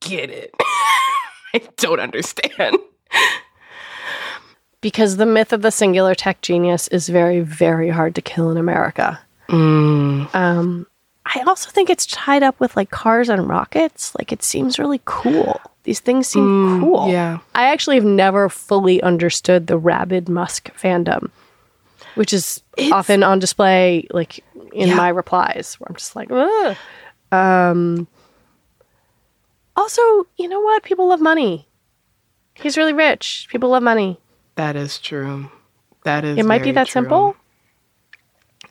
get 0.00 0.30
it. 0.30 0.54
I 1.54 1.60
don't 1.76 2.00
understand. 2.00 2.76
Because 4.80 5.18
the 5.18 5.26
myth 5.26 5.52
of 5.52 5.60
the 5.62 5.70
singular 5.70 6.14
tech 6.14 6.40
genius 6.40 6.88
is 6.88 7.08
very, 7.08 7.40
very 7.40 7.90
hard 7.90 8.14
to 8.14 8.22
kill 8.22 8.50
in 8.50 8.56
America. 8.56 9.20
Mm. 9.48 10.34
Um, 10.34 10.86
I 11.26 11.42
also 11.46 11.70
think 11.70 11.90
it's 11.90 12.06
tied 12.06 12.42
up 12.42 12.58
with 12.60 12.76
like 12.76 12.90
cars 12.90 13.28
and 13.28 13.46
rockets. 13.46 14.14
Like 14.18 14.32
it 14.32 14.42
seems 14.42 14.78
really 14.78 15.02
cool. 15.04 15.60
These 15.84 16.00
things 16.00 16.28
seem 16.28 16.44
Mm, 16.44 16.80
cool. 16.80 17.08
yeah. 17.10 17.38
I 17.54 17.64
actually 17.64 17.96
have 17.96 18.04
never 18.06 18.48
fully 18.48 19.02
understood 19.02 19.66
the 19.66 19.76
rabid 19.76 20.28
Musk 20.30 20.70
fandom, 20.80 21.30
which 22.14 22.32
is 22.32 22.62
often 22.92 23.22
on 23.22 23.38
display 23.38 24.06
like 24.10 24.40
in 24.72 24.88
Yeah. 24.88 24.94
my 24.94 25.08
replies 25.08 25.76
where 25.78 25.86
I'm 25.88 25.96
just 25.96 26.14
like, 26.16 26.28
Ugh. 26.30 26.76
um 27.32 28.06
also, 29.76 30.02
you 30.36 30.48
know 30.48 30.60
what? 30.60 30.82
People 30.82 31.08
love 31.08 31.20
money. 31.20 31.66
He's 32.54 32.76
really 32.76 32.92
rich. 32.92 33.46
People 33.50 33.70
love 33.70 33.82
money. 33.82 34.20
That 34.56 34.76
is 34.76 34.98
true. 34.98 35.50
That 36.04 36.24
is. 36.24 36.36
It 36.38 36.44
might 36.44 36.62
be 36.62 36.72
that 36.72 36.88
true. 36.88 36.92
simple. 37.02 37.36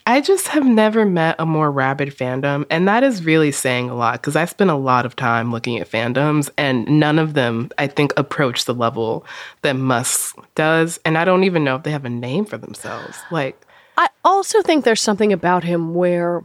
I 0.10 0.22
just 0.22 0.48
have 0.48 0.66
never 0.66 1.06
met 1.06 1.36
a 1.38 1.46
more 1.46 1.70
rabid 1.70 2.10
fandom, 2.10 2.66
and 2.72 2.88
that 2.88 3.04
is 3.04 3.24
really 3.24 3.52
saying 3.52 3.92
a 3.92 3.96
lot 3.96 4.14
because 4.14 4.36
I 4.36 4.46
spent 4.46 4.72
a 4.72 4.76
lot 4.76 5.06
of 5.06 5.16
time 5.16 5.52
looking 5.52 5.78
at 5.78 5.88
fandoms, 5.88 6.50
and 6.58 6.88
none 6.88 7.20
of 7.20 7.36
them, 7.36 7.70
I 7.78 7.86
think, 7.86 8.14
approach 8.18 8.66
the 8.66 8.74
level 8.74 9.24
that 9.62 9.76
Musk 9.76 10.36
does. 10.56 11.00
And 11.06 11.16
I 11.16 11.26
don't 11.26 11.44
even 11.44 11.64
know 11.64 11.76
if 11.76 11.84
they 11.84 11.92
have 11.92 12.06
a 12.06 12.10
name 12.10 12.46
for 12.46 12.58
themselves. 12.58 13.20
Like, 13.30 13.64
I 13.98 14.08
also 14.26 14.64
think 14.64 14.84
there's 14.84 15.00
something 15.00 15.32
about 15.32 15.64
him 15.64 15.94
where 15.94 16.42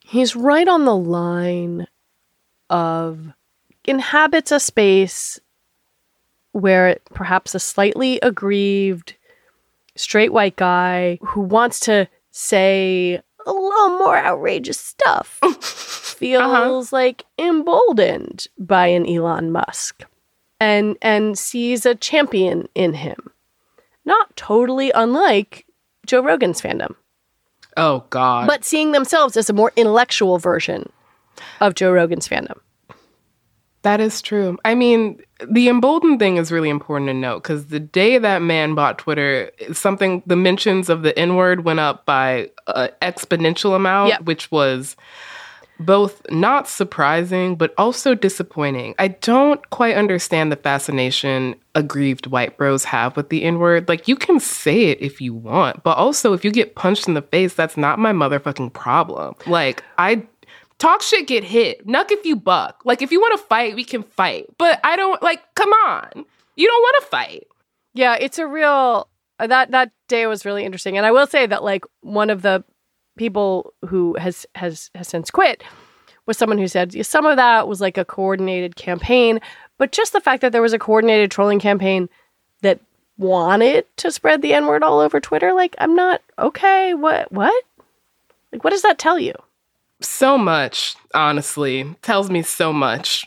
he's 0.00 0.34
right 0.34 0.66
on 0.66 0.84
the 0.84 0.96
line 0.96 1.86
of 2.68 3.28
inhabits 3.84 4.50
a 4.50 4.58
space 4.58 5.38
where 6.50 6.98
perhaps 7.14 7.54
a 7.54 7.60
slightly 7.60 8.18
aggrieved 8.22 9.14
straight 9.94 10.32
white 10.32 10.56
guy 10.56 11.20
who 11.22 11.42
wants 11.42 11.78
to 11.78 12.08
say 12.38 13.20
a 13.46 13.52
little 13.52 13.98
more 13.98 14.16
outrageous 14.16 14.78
stuff 14.78 15.40
uh-huh. 15.42 15.60
feels 15.60 16.92
like 16.92 17.24
emboldened 17.36 18.46
by 18.56 18.86
an 18.86 19.08
Elon 19.08 19.50
Musk 19.50 20.04
and 20.60 20.96
and 21.02 21.36
sees 21.36 21.84
a 21.84 21.96
champion 21.96 22.68
in 22.76 22.94
him. 22.94 23.30
Not 24.04 24.36
totally 24.36 24.92
unlike 24.94 25.66
Joe 26.06 26.22
Rogan's 26.22 26.62
fandom 26.62 26.94
oh 27.76 28.04
God, 28.10 28.46
but 28.46 28.64
seeing 28.64 28.92
themselves 28.92 29.36
as 29.36 29.50
a 29.50 29.54
more 29.54 29.72
intellectual 29.76 30.38
version 30.38 30.90
of 31.60 31.74
Joe 31.74 31.92
Rogan's 31.92 32.28
fandom. 32.28 32.58
That 33.88 34.02
is 34.02 34.20
true. 34.20 34.58
I 34.66 34.74
mean, 34.74 35.18
the 35.50 35.70
emboldened 35.70 36.18
thing 36.18 36.36
is 36.36 36.52
really 36.52 36.68
important 36.68 37.08
to 37.08 37.14
note 37.14 37.42
because 37.42 37.68
the 37.68 37.80
day 37.80 38.18
that 38.18 38.42
man 38.42 38.74
bought 38.74 38.98
Twitter, 38.98 39.50
something 39.72 40.22
the 40.26 40.36
mentions 40.36 40.90
of 40.90 41.00
the 41.00 41.18
N 41.18 41.36
word 41.36 41.64
went 41.64 41.80
up 41.80 42.04
by 42.04 42.50
an 42.66 42.90
exponential 43.00 43.74
amount, 43.74 44.10
Yep. 44.10 44.20
which 44.24 44.50
was 44.50 44.94
both 45.80 46.20
not 46.30 46.68
surprising 46.68 47.56
but 47.56 47.72
also 47.78 48.14
disappointing. 48.14 48.94
I 48.98 49.08
don't 49.08 49.70
quite 49.70 49.96
understand 49.96 50.52
the 50.52 50.56
fascination 50.56 51.54
aggrieved 51.74 52.26
white 52.26 52.58
bros 52.58 52.84
have 52.84 53.16
with 53.16 53.30
the 53.30 53.42
N 53.42 53.58
word. 53.58 53.88
Like, 53.88 54.06
you 54.06 54.16
can 54.16 54.38
say 54.38 54.90
it 54.90 55.00
if 55.00 55.18
you 55.18 55.32
want, 55.32 55.82
but 55.82 55.96
also 55.96 56.34
if 56.34 56.44
you 56.44 56.50
get 56.50 56.74
punched 56.74 57.08
in 57.08 57.14
the 57.14 57.22
face, 57.22 57.54
that's 57.54 57.78
not 57.78 57.98
my 57.98 58.12
motherfucking 58.12 58.74
problem. 58.74 59.34
Like, 59.46 59.82
I 59.96 60.26
talk 60.78 61.02
shit, 61.02 61.26
get 61.26 61.44
hit. 61.44 61.86
Nuck 61.86 62.10
if 62.10 62.24
you 62.24 62.36
buck. 62.36 62.82
Like, 62.84 63.02
if 63.02 63.12
you 63.12 63.20
want 63.20 63.38
to 63.38 63.46
fight, 63.46 63.74
we 63.74 63.84
can 63.84 64.02
fight. 64.02 64.46
But 64.58 64.80
I 64.84 64.96
don't, 64.96 65.22
like, 65.22 65.42
come 65.54 65.70
on. 65.70 66.24
You 66.56 66.66
don't 66.66 66.82
want 66.82 66.96
to 67.00 67.06
fight. 67.06 67.46
Yeah, 67.94 68.16
it's 68.20 68.38
a 68.38 68.46
real 68.46 69.08
uh, 69.38 69.46
that 69.46 69.70
that 69.70 69.92
day 70.08 70.26
was 70.26 70.44
really 70.44 70.64
interesting, 70.64 70.96
and 70.96 71.06
I 71.06 71.12
will 71.12 71.26
say 71.26 71.46
that 71.46 71.62
like 71.62 71.84
one 72.00 72.30
of 72.30 72.42
the 72.42 72.64
people 73.16 73.72
who 73.86 74.16
has 74.18 74.46
has 74.54 74.90
has 74.94 75.08
since 75.08 75.30
quit 75.30 75.62
was 76.26 76.36
someone 76.36 76.58
who 76.58 76.68
said 76.68 77.04
some 77.06 77.26
of 77.26 77.36
that 77.36 77.68
was 77.68 77.80
like 77.80 77.98
a 77.98 78.04
coordinated 78.04 78.76
campaign, 78.76 79.40
but 79.78 79.92
just 79.92 80.12
the 80.12 80.20
fact 80.20 80.42
that 80.42 80.52
there 80.52 80.62
was 80.62 80.72
a 80.72 80.78
coordinated 80.78 81.30
trolling 81.30 81.60
campaign 81.60 82.08
that 82.62 82.80
wanted 83.16 83.84
to 83.96 84.10
spread 84.10 84.42
the 84.42 84.54
n 84.54 84.66
word 84.66 84.82
all 84.82 85.00
over 85.00 85.20
Twitter, 85.20 85.52
like 85.52 85.74
I'm 85.78 85.94
not 85.94 86.20
okay. 86.38 86.94
What 86.94 87.30
what? 87.32 87.64
Like 88.52 88.64
what 88.64 88.70
does 88.70 88.82
that 88.82 88.98
tell 88.98 89.18
you? 89.18 89.34
So 90.00 90.38
much, 90.38 90.94
honestly. 91.14 91.84
Tells 92.02 92.30
me 92.30 92.42
so 92.42 92.72
much. 92.72 93.26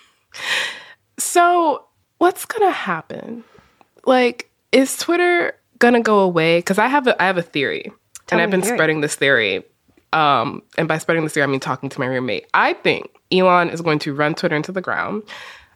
so, 1.18 1.84
what's 2.18 2.44
going 2.44 2.68
to 2.68 2.74
happen? 2.74 3.44
Like, 4.06 4.50
is 4.72 4.96
Twitter 4.96 5.54
going 5.78 5.94
to 5.94 6.00
go 6.00 6.20
away? 6.20 6.58
Because 6.58 6.78
I 6.78 6.86
have 6.86 7.06
a, 7.06 7.20
I 7.22 7.26
have 7.26 7.38
a 7.38 7.42
theory. 7.42 7.92
Tell 8.26 8.38
and 8.38 8.42
I've 8.42 8.50
been 8.50 8.62
spreading 8.62 9.00
this 9.00 9.14
theory. 9.14 9.64
Um, 10.12 10.62
and 10.78 10.88
by 10.88 10.98
spreading 10.98 11.24
this 11.24 11.34
theory, 11.34 11.44
I 11.44 11.46
mean 11.46 11.60
talking 11.60 11.88
to 11.90 12.00
my 12.00 12.06
roommate. 12.06 12.46
I 12.54 12.72
think 12.74 13.10
Elon 13.30 13.68
is 13.68 13.80
going 13.80 13.98
to 14.00 14.14
run 14.14 14.34
Twitter 14.34 14.56
into 14.56 14.72
the 14.72 14.80
ground, 14.80 15.22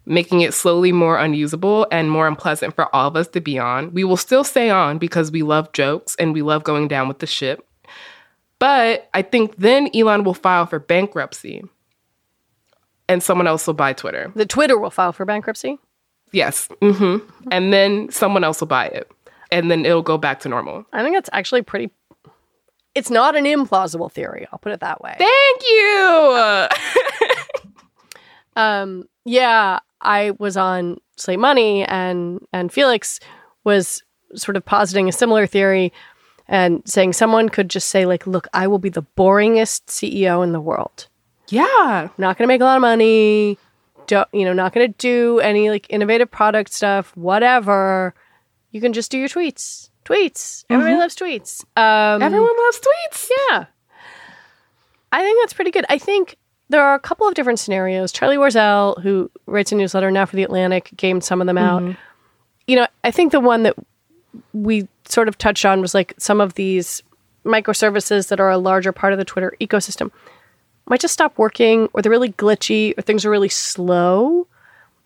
making 0.06 0.40
it 0.40 0.54
slowly 0.54 0.92
more 0.92 1.18
unusable 1.18 1.86
and 1.90 2.10
more 2.10 2.26
unpleasant 2.26 2.74
for 2.74 2.94
all 2.94 3.08
of 3.08 3.16
us 3.16 3.28
to 3.28 3.40
be 3.40 3.58
on. 3.58 3.92
We 3.92 4.04
will 4.04 4.16
still 4.16 4.44
stay 4.44 4.70
on 4.70 4.98
because 4.98 5.30
we 5.30 5.42
love 5.42 5.72
jokes 5.72 6.16
and 6.18 6.32
we 6.32 6.42
love 6.42 6.64
going 6.64 6.88
down 6.88 7.06
with 7.08 7.18
the 7.18 7.26
ship. 7.26 7.66
But 8.60 9.08
I 9.12 9.22
think 9.22 9.56
then 9.56 9.90
Elon 9.94 10.22
will 10.22 10.34
file 10.34 10.66
for 10.66 10.78
bankruptcy 10.78 11.64
and 13.08 13.20
someone 13.22 13.48
else 13.48 13.66
will 13.66 13.74
buy 13.74 13.92
Twitter. 13.92 14.30
The 14.36 14.46
Twitter 14.46 14.78
will 14.78 14.90
file 14.90 15.12
for 15.12 15.24
bankruptcy. 15.24 15.78
Yes. 16.30 16.68
hmm 16.80 17.16
And 17.50 17.72
then 17.72 18.08
someone 18.10 18.44
else 18.44 18.60
will 18.60 18.68
buy 18.68 18.86
it. 18.86 19.10
And 19.50 19.68
then 19.68 19.84
it'll 19.84 20.02
go 20.02 20.16
back 20.16 20.38
to 20.40 20.48
normal. 20.48 20.86
I 20.92 21.02
think 21.02 21.16
that's 21.16 21.30
actually 21.32 21.62
pretty. 21.62 21.90
It's 22.94 23.10
not 23.10 23.34
an 23.34 23.44
implausible 23.46 24.12
theory. 24.12 24.46
I'll 24.52 24.60
put 24.60 24.70
it 24.72 24.78
that 24.80 25.00
way. 25.00 25.16
Thank 25.18 25.62
you. 25.68 26.68
Um, 28.56 29.04
yeah, 29.24 29.78
I 30.00 30.32
was 30.38 30.56
on 30.56 30.98
Slate 31.16 31.38
Money, 31.38 31.84
and 31.84 32.40
and 32.52 32.72
Felix 32.72 33.20
was 33.64 34.02
sort 34.34 34.56
of 34.56 34.64
positing 34.64 35.08
a 35.08 35.12
similar 35.12 35.46
theory, 35.46 35.92
and 36.50 36.82
saying 36.84 37.14
someone 37.14 37.48
could 37.48 37.70
just 37.70 37.88
say 37.88 38.04
like, 38.04 38.26
"Look, 38.26 38.46
I 38.52 38.66
will 38.66 38.78
be 38.78 38.90
the 38.90 39.04
boringest 39.16 39.86
CEO 39.86 40.42
in 40.44 40.52
the 40.52 40.60
world. 40.60 41.08
yeah. 41.48 42.08
Not 42.18 42.36
going 42.36 42.44
to 42.46 42.52
make 42.52 42.60
a 42.60 42.64
lot 42.64 42.76
of 42.76 42.82
money. 42.82 43.56
Don't 44.06 44.28
you 44.32 44.44
know? 44.44 44.52
Not 44.52 44.72
going 44.74 44.86
to 44.92 44.94
do 44.98 45.38
any 45.40 45.70
like 45.70 45.86
innovative 45.88 46.30
product 46.30 46.72
stuff. 46.72 47.16
Whatever. 47.16 48.14
You 48.72 48.80
can 48.80 48.92
just 48.92 49.10
do 49.10 49.18
your 49.18 49.28
tweets. 49.28 49.88
Tweets. 50.04 50.64
Everybody 50.70 50.96
loves 50.96 51.14
tweets. 51.16 51.62
Um, 51.76 52.22
Everyone 52.22 52.56
loves 52.64 52.80
tweets. 52.80 53.28
yeah. 53.50 53.64
I 55.12 55.22
think 55.22 55.40
that's 55.42 55.52
pretty 55.52 55.70
good. 55.70 55.84
I 55.88 55.98
think 55.98 56.36
there 56.68 56.82
are 56.84 56.94
a 56.94 57.00
couple 57.00 57.26
of 57.26 57.34
different 57.34 57.58
scenarios. 57.58 58.12
Charlie 58.12 58.36
Warzel, 58.36 59.00
who 59.02 59.30
writes 59.46 59.72
a 59.72 59.74
newsletter 59.74 60.10
now 60.10 60.24
for 60.24 60.36
The 60.36 60.44
Atlantic, 60.44 60.90
gamed 60.96 61.24
some 61.24 61.40
of 61.40 61.46
them 61.48 61.58
out. 61.58 61.96
You 62.68 62.76
know, 62.76 62.86
I 63.02 63.10
think 63.10 63.32
the 63.32 63.40
one 63.40 63.64
that 63.64 63.74
we 64.52 64.88
sort 65.06 65.28
of 65.28 65.38
touched 65.38 65.64
on 65.64 65.80
was 65.80 65.94
like 65.94 66.14
some 66.18 66.40
of 66.40 66.54
these 66.54 67.02
microservices 67.44 68.28
that 68.28 68.40
are 68.40 68.50
a 68.50 68.58
larger 68.58 68.92
part 68.92 69.12
of 69.12 69.18
the 69.18 69.24
Twitter 69.24 69.54
ecosystem 69.60 70.10
might 70.86 71.00
just 71.00 71.14
stop 71.14 71.38
working 71.38 71.88
or 71.92 72.02
they're 72.02 72.10
really 72.10 72.32
glitchy 72.32 72.96
or 72.98 73.02
things 73.02 73.24
are 73.24 73.30
really 73.30 73.48
slow. 73.48 74.46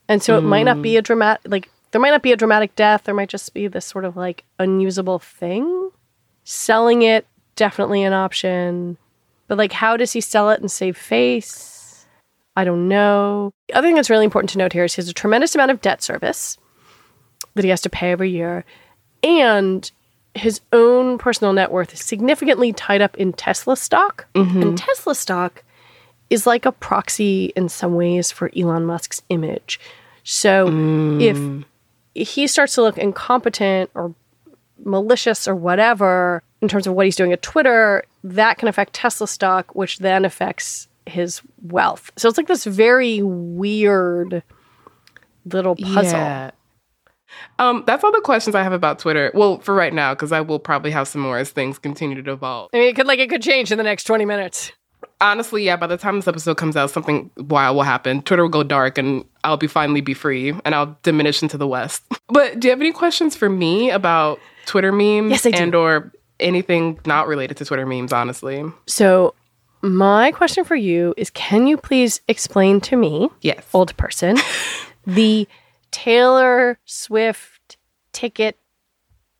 And 0.09 0.23
so 0.23 0.37
it 0.37 0.43
might 0.43 0.65
not 0.65 0.83
be 0.83 0.97
a 0.97 1.03
dramatic 1.03 1.43
like 1.47 1.71
there 1.91 2.01
might 2.01 2.11
not 2.11 2.23
be 2.23 2.33
a 2.33 2.37
dramatic 2.37 2.75
death, 2.75 3.05
there 3.05 3.15
might 3.15 3.29
just 3.29 3.55
be 3.55 3.69
this 3.69 3.87
sort 3.87 4.05
of 4.05 4.17
like 4.17 4.45
unusable 4.59 5.19
thing. 5.19 5.91
Selling 6.45 7.03
it 7.03 7.27
definitely 7.57 8.03
an 8.03 8.13
option. 8.13 8.97
But 9.47 9.59
like 9.59 9.73
how 9.73 9.97
does 9.97 10.13
he 10.13 10.21
sell 10.21 10.51
it 10.51 10.61
and 10.61 10.71
save 10.71 10.97
face? 10.97 12.07
I 12.57 12.65
don't 12.65 12.89
know. 12.89 13.53
The 13.69 13.75
other 13.75 13.89
thing 13.89 13.97
that's 13.97 14.11
really 14.11 14.25
important 14.25 14.51
to 14.51 14.59
note 14.59 14.73
here 14.73 14.85
is 14.85 14.95
he 14.95 15.03
has 15.03 15.09
a 15.09 15.15
tremendous 15.15 15.55
amount 15.55 15.71
of 15.71 15.81
debt 15.81 16.03
service 16.03 16.57
that 17.55 17.65
he 17.65 17.71
has 17.71 17.81
to 17.83 17.91
pay 17.91 18.13
every 18.13 18.31
year. 18.31 18.65
And 19.25 19.91
his 20.35 20.61
own 20.73 21.19
personal 21.19 21.53
net 21.53 21.73
worth 21.73 21.95
is 21.95 22.01
significantly 22.01 22.73
tied 22.73 23.01
up 23.01 23.17
in 23.17 23.33
Tesla 23.33 23.77
stock. 23.77 24.27
Mm-hmm. 24.35 24.63
And 24.63 24.79
Tesla 24.79 25.15
stock 25.15 25.65
is 26.31 26.47
like 26.47 26.67
a 26.67 26.73
proxy 26.73 27.53
in 27.57 27.69
some 27.69 27.95
ways 27.95 28.31
for 28.31 28.51
Elon 28.57 28.85
Musk's 28.85 29.23
image. 29.29 29.81
So 30.25 30.67
if 30.67 31.37
mm. 31.37 31.65
he 32.15 32.47
starts 32.47 32.75
to 32.75 32.83
look 32.83 32.99
incompetent 32.99 33.91
or 33.95 34.15
malicious 34.85 35.47
or 35.47 35.55
whatever 35.55 36.43
in 36.61 36.69
terms 36.69 36.87
of 36.87 36.95
what 36.95 37.07
he's 37.07 37.17
doing 37.17 37.33
at 37.33 37.43
Twitter, 37.43 38.05
that 38.25 38.59
can 38.59 38.69
affect 38.69 38.95
Tesla 38.95 39.29
stock, 39.29 39.75
which 39.75 39.99
then 39.99 40.25
affects 40.25 40.89
his 41.07 41.43
wealth. 41.63 42.11
So 42.17 42.29
it's 42.29 42.39
like 42.39 42.47
this 42.47 42.65
very 42.65 43.23
weird 43.23 44.43
little 45.45 45.77
puzzle. 45.77 46.19
Yeah. 46.19 46.51
Um, 47.59 47.85
that's 47.87 48.03
all 48.05 48.13
the 48.13 48.21
questions 48.21 48.55
I 48.57 48.63
have 48.63 48.73
about 48.73 48.99
Twitter. 48.99 49.31
Well, 49.35 49.59
for 49.61 49.75
right 49.75 49.93
now, 49.93 50.15
because 50.15 50.33
I 50.33 50.41
will 50.41 50.59
probably 50.59 50.91
have 50.91 51.07
some 51.09 51.21
more 51.21 51.39
as 51.39 51.51
things 51.51 51.79
continue 51.79 52.21
to 52.23 52.33
evolve. 52.33 52.71
I 52.75 52.79
mean, 52.79 52.89
it 52.89 52.97
could 52.97 53.07
like 53.07 53.19
it 53.21 53.31
could 53.31 53.43
change 53.43 53.71
in 53.71 53.79
the 53.79 53.85
next 53.85 54.05
20 54.05 54.25
minutes. 54.25 54.73
Honestly, 55.21 55.63
yeah, 55.63 55.77
by 55.77 55.87
the 55.87 55.97
time 55.97 56.17
this 56.17 56.27
episode 56.29 56.57
comes 56.57 56.77
out, 56.77 56.91
something 56.91 57.31
wild 57.37 57.77
will 57.77 57.83
happen. 57.85 58.23
Twitter 58.23 58.43
will 58.43 58.49
go 58.51 58.63
dark 58.63 58.99
and 58.99 59.25
I'll 59.45 59.57
be 59.57 59.67
finally 59.69 60.01
be 60.01 60.15
free 60.15 60.55
and 60.65 60.75
I'll 60.75 60.99
diminish 61.03 61.43
into 61.43 61.57
the 61.59 61.67
west. 61.69 62.03
But 62.29 62.59
do 62.59 62.67
you 62.69 62.73
have 62.73 62.81
any 62.81 62.91
questions 62.91 63.37
for 63.37 63.49
me 63.51 63.91
about 63.91 64.41
Twitter 64.67 64.91
memes 64.91 65.31
Yes, 65.31 65.47
I 65.47 65.51
do. 65.51 65.63
and 65.63 65.75
or 65.75 66.11
anything 66.41 66.99
not 67.07 67.29
related 67.29 67.59
to 67.59 67.65
Twitter 67.67 67.85
memes, 67.87 68.13
honestly? 68.13 68.65
So, 68.87 69.35
my 69.83 70.33
question 70.33 70.65
for 70.65 70.75
you 70.75 71.13
is 71.19 71.29
can 71.31 71.67
you 71.67 71.77
please 71.77 72.23
explain 72.27 72.81
to 72.81 72.97
me, 72.97 73.29
Yes. 73.43 73.63
old 73.75 73.95
person, 73.99 74.37
the 75.07 75.47
Taylor 75.95 76.77
Swift 76.85 77.79
ticket 78.13 78.59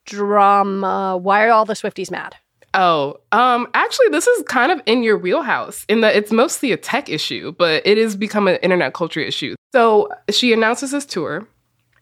drama? 0.05 1.17
Why 1.17 1.43
are 1.43 1.51
all 1.51 1.65
the 1.65 1.73
Swifties 1.73 2.09
mad? 2.09 2.37
Oh, 2.73 3.19
um, 3.33 3.67
actually, 3.73 4.07
this 4.07 4.25
is 4.25 4.43
kind 4.43 4.71
of 4.71 4.81
in 4.85 5.03
your 5.03 5.17
wheelhouse 5.17 5.85
in 5.89 5.99
that 5.99 6.15
it's 6.15 6.31
mostly 6.31 6.71
a 6.71 6.77
tech 6.77 7.09
issue, 7.09 7.51
but 7.57 7.85
it 7.85 7.97
has 7.97 8.15
become 8.15 8.47
an 8.47 8.55
internet 8.57 8.93
culture 8.93 9.19
issue. 9.19 9.55
So 9.73 10.09
she 10.29 10.53
announces 10.53 10.91
this 10.91 11.05
tour, 11.05 11.45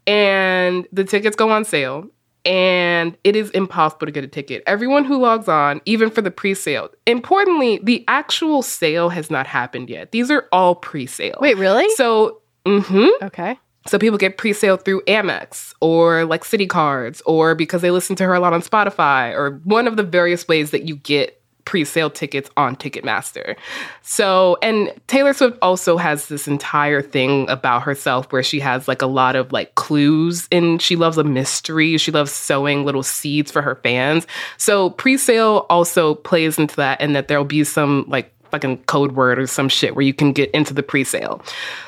and 0.05 0.87
the 0.91 1.03
tickets 1.03 1.35
go 1.35 1.49
on 1.49 1.65
sale, 1.65 2.07
and 2.45 3.17
it 3.23 3.35
is 3.35 3.49
impossible 3.51 4.05
to 4.05 4.11
get 4.11 4.23
a 4.23 4.27
ticket. 4.27 4.61
Everyone 4.67 5.03
who 5.03 5.17
logs 5.17 5.47
on, 5.47 5.81
even 5.85 6.11
for 6.11 6.21
the 6.21 6.31
pre 6.31 6.53
sale, 6.53 6.89
importantly, 7.07 7.79
the 7.81 8.05
actual 8.07 8.61
sale 8.61 9.09
has 9.09 9.31
not 9.31 9.47
happened 9.47 9.89
yet. 9.89 10.11
These 10.11 10.29
are 10.29 10.47
all 10.51 10.75
pre 10.75 11.07
sale. 11.07 11.37
Wait, 11.41 11.57
really? 11.57 11.89
So, 11.95 12.41
mm 12.67 12.85
hmm. 12.85 13.25
Okay. 13.25 13.57
So 13.87 13.99
people 13.99 14.17
get 14.17 14.37
pre-sale 14.37 14.77
through 14.77 15.01
Amex 15.03 15.73
or 15.81 16.25
like 16.25 16.43
Citi 16.43 16.69
Cards 16.69 17.21
or 17.25 17.55
because 17.55 17.81
they 17.81 17.91
listen 17.91 18.15
to 18.17 18.25
her 18.25 18.33
a 18.33 18.39
lot 18.39 18.53
on 18.53 18.61
Spotify 18.61 19.33
or 19.33 19.59
one 19.63 19.87
of 19.87 19.97
the 19.97 20.03
various 20.03 20.47
ways 20.47 20.71
that 20.71 20.83
you 20.83 20.95
get 20.95 21.39
pre-sale 21.65 22.09
tickets 22.09 22.49
on 22.57 22.75
Ticketmaster. 22.75 23.55
So, 24.01 24.57
and 24.61 24.93
Taylor 25.07 25.33
Swift 25.33 25.57
also 25.61 25.97
has 25.97 26.27
this 26.27 26.47
entire 26.47 27.01
thing 27.01 27.49
about 27.49 27.83
herself 27.83 28.31
where 28.31 28.43
she 28.43 28.59
has 28.59 28.87
like 28.87 29.01
a 29.01 29.07
lot 29.07 29.35
of 29.35 29.51
like 29.51 29.75
clues 29.75 30.47
and 30.51 30.81
she 30.81 30.95
loves 30.95 31.17
a 31.17 31.23
mystery. 31.23 31.97
She 31.97 32.11
loves 32.11 32.31
sowing 32.31 32.83
little 32.83 33.03
seeds 33.03 33.51
for 33.51 33.61
her 33.61 33.75
fans. 33.75 34.27
So, 34.57 34.91
pre-sale 34.91 35.65
also 35.69 36.15
plays 36.15 36.59
into 36.59 36.75
that 36.77 37.01
and 37.01 37.15
that 37.15 37.27
there'll 37.27 37.45
be 37.45 37.63
some 37.63 38.05
like 38.07 38.32
fucking 38.53 38.77
code 38.83 39.13
word 39.13 39.39
or 39.39 39.47
some 39.47 39.67
shit 39.67 39.95
where 39.95 40.05
you 40.05 40.13
can 40.13 40.31
get 40.31 40.51
into 40.51 40.75
the 40.75 40.83
pre-sale. 40.83 41.41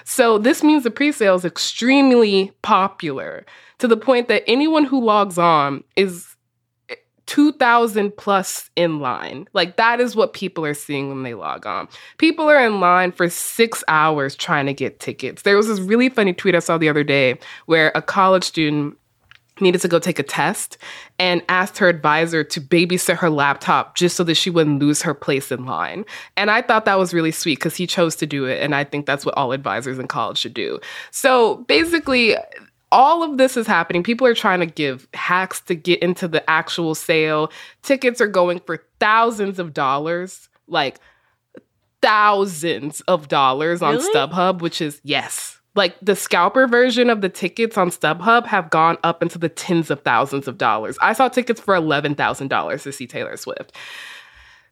So 0.03 0.39
this 0.39 0.63
means 0.63 0.83
the 0.83 0.89
pre-sale 0.89 1.35
is 1.35 1.45
extremely 1.45 2.51
popular 2.63 3.45
to 3.77 3.87
the 3.87 3.95
point 3.95 4.29
that 4.29 4.43
anyone 4.47 4.83
who 4.83 5.03
logs 5.03 5.37
on 5.37 5.83
is 5.95 6.35
2000 7.27 8.17
plus 8.17 8.71
in 8.75 8.99
line. 8.99 9.47
Like 9.53 9.77
that 9.77 9.99
is 9.99 10.15
what 10.15 10.33
people 10.33 10.65
are 10.65 10.73
seeing 10.73 11.09
when 11.09 11.21
they 11.21 11.35
log 11.35 11.67
on. 11.67 11.87
People 12.17 12.49
are 12.49 12.65
in 12.65 12.79
line 12.79 13.11
for 13.11 13.29
6 13.29 13.83
hours 13.87 14.35
trying 14.35 14.65
to 14.65 14.73
get 14.73 14.99
tickets. 14.99 15.43
There 15.43 15.57
was 15.57 15.67
this 15.67 15.79
really 15.79 16.09
funny 16.09 16.33
tweet 16.33 16.55
I 16.55 16.59
saw 16.59 16.79
the 16.79 16.89
other 16.89 17.03
day 17.03 17.37
where 17.67 17.91
a 17.93 18.01
college 18.01 18.43
student 18.43 18.97
needed 19.61 19.81
to 19.81 19.87
go 19.87 19.99
take 19.99 20.19
a 20.19 20.23
test 20.23 20.77
and 21.19 21.41
asked 21.49 21.77
her 21.77 21.87
advisor 21.87 22.43
to 22.43 22.61
babysit 22.61 23.17
her 23.17 23.29
laptop 23.29 23.95
just 23.95 24.15
so 24.15 24.23
that 24.23 24.35
she 24.35 24.49
wouldn't 24.49 24.79
lose 24.79 25.01
her 25.01 25.13
place 25.13 25.51
in 25.51 25.65
line. 25.65 26.05
And 26.35 26.51
I 26.51 26.61
thought 26.61 26.85
that 26.85 26.99
was 26.99 27.13
really 27.13 27.31
sweet 27.31 27.59
because 27.59 27.75
he 27.75 27.87
chose 27.87 28.15
to 28.17 28.25
do 28.25 28.45
it. 28.45 28.61
And 28.61 28.75
I 28.75 28.83
think 28.83 29.05
that's 29.05 29.25
what 29.25 29.37
all 29.37 29.51
advisors 29.51 29.99
in 29.99 30.07
college 30.07 30.37
should 30.37 30.53
do. 30.53 30.79
So 31.11 31.57
basically, 31.67 32.35
all 32.91 33.23
of 33.23 33.37
this 33.37 33.57
is 33.57 33.67
happening. 33.67 34.03
People 34.03 34.27
are 34.27 34.35
trying 34.35 34.59
to 34.59 34.65
give 34.65 35.07
hacks 35.13 35.61
to 35.61 35.75
get 35.75 35.99
into 35.99 36.27
the 36.27 36.47
actual 36.49 36.95
sale. 36.95 37.51
Tickets 37.81 38.21
are 38.21 38.27
going 38.27 38.59
for 38.59 38.83
thousands 38.99 39.59
of 39.59 39.73
dollars, 39.73 40.49
like 40.67 40.99
thousands 42.01 43.01
of 43.01 43.27
dollars 43.27 43.81
on 43.81 43.95
Really? 43.95 44.13
StubHub, 44.13 44.61
which 44.61 44.81
is 44.81 45.01
yes. 45.03 45.59
Like 45.75 45.95
the 46.01 46.15
scalper 46.15 46.67
version 46.67 47.09
of 47.09 47.21
the 47.21 47.29
tickets 47.29 47.77
on 47.77 47.89
StubHub 47.89 48.47
have 48.47 48.69
gone 48.69 48.97
up 49.03 49.21
into 49.21 49.37
the 49.37 49.49
tens 49.49 49.91
of 49.91 50.01
thousands 50.01 50.47
of 50.47 50.57
dollars. 50.57 50.97
I 51.01 51.13
saw 51.13 51.27
tickets 51.27 51.59
for 51.59 51.75
$11,000 51.75 52.83
to 52.83 52.91
see 52.91 53.07
Taylor 53.07 53.35
Swift. 53.37 53.73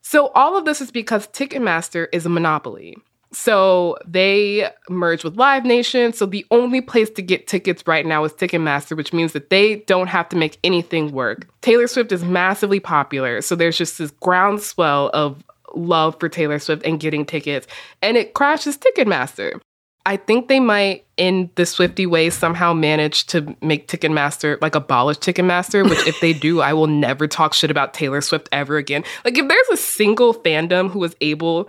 So 0.00 0.28
all 0.28 0.56
of 0.56 0.64
this 0.64 0.80
is 0.80 0.90
because 0.90 1.26
Ticketmaster 1.28 2.08
is 2.12 2.26
a 2.26 2.30
monopoly. 2.30 2.96
So 3.32 3.98
they 4.06 4.70
merged 4.88 5.24
with 5.24 5.36
Live 5.36 5.64
Nation. 5.64 6.12
So 6.12 6.24
the 6.24 6.46
only 6.50 6.80
place 6.80 7.10
to 7.10 7.22
get 7.22 7.46
tickets 7.46 7.82
right 7.86 8.06
now 8.06 8.24
is 8.24 8.32
Ticketmaster, 8.32 8.96
which 8.96 9.12
means 9.12 9.32
that 9.32 9.50
they 9.50 9.76
don't 9.86 10.06
have 10.06 10.28
to 10.28 10.36
make 10.36 10.58
anything 10.62 11.10
work. 11.10 11.48
Taylor 11.60 11.86
Swift 11.86 12.12
is 12.12 12.24
massively 12.24 12.80
popular. 12.80 13.40
So 13.40 13.56
there's 13.56 13.76
just 13.76 13.98
this 13.98 14.12
groundswell 14.12 15.10
of 15.12 15.42
love 15.74 16.18
for 16.20 16.28
Taylor 16.28 16.58
Swift 16.58 16.84
and 16.86 17.00
getting 17.00 17.26
tickets. 17.26 17.66
And 18.02 18.16
it 18.16 18.34
crashes 18.34 18.78
Ticketmaster. 18.78 19.60
I 20.06 20.16
think 20.16 20.48
they 20.48 20.60
might, 20.60 21.06
in 21.16 21.50
the 21.54 21.64
Swifty 21.64 22.06
way, 22.06 22.28
somehow 22.28 22.74
manage 22.74 23.26
to 23.28 23.56
make 23.62 23.88
Ticketmaster 23.88 24.60
like 24.60 24.74
abolish 24.74 25.18
Ticketmaster. 25.18 25.88
Which, 25.88 26.06
if 26.06 26.20
they 26.20 26.32
do, 26.32 26.60
I 26.60 26.74
will 26.74 26.86
never 26.86 27.26
talk 27.26 27.54
shit 27.54 27.70
about 27.70 27.94
Taylor 27.94 28.20
Swift 28.20 28.48
ever 28.52 28.76
again. 28.76 29.04
Like, 29.24 29.38
if 29.38 29.48
there's 29.48 29.68
a 29.72 29.76
single 29.76 30.34
fandom 30.34 30.90
who 30.90 31.02
is 31.04 31.16
able 31.20 31.68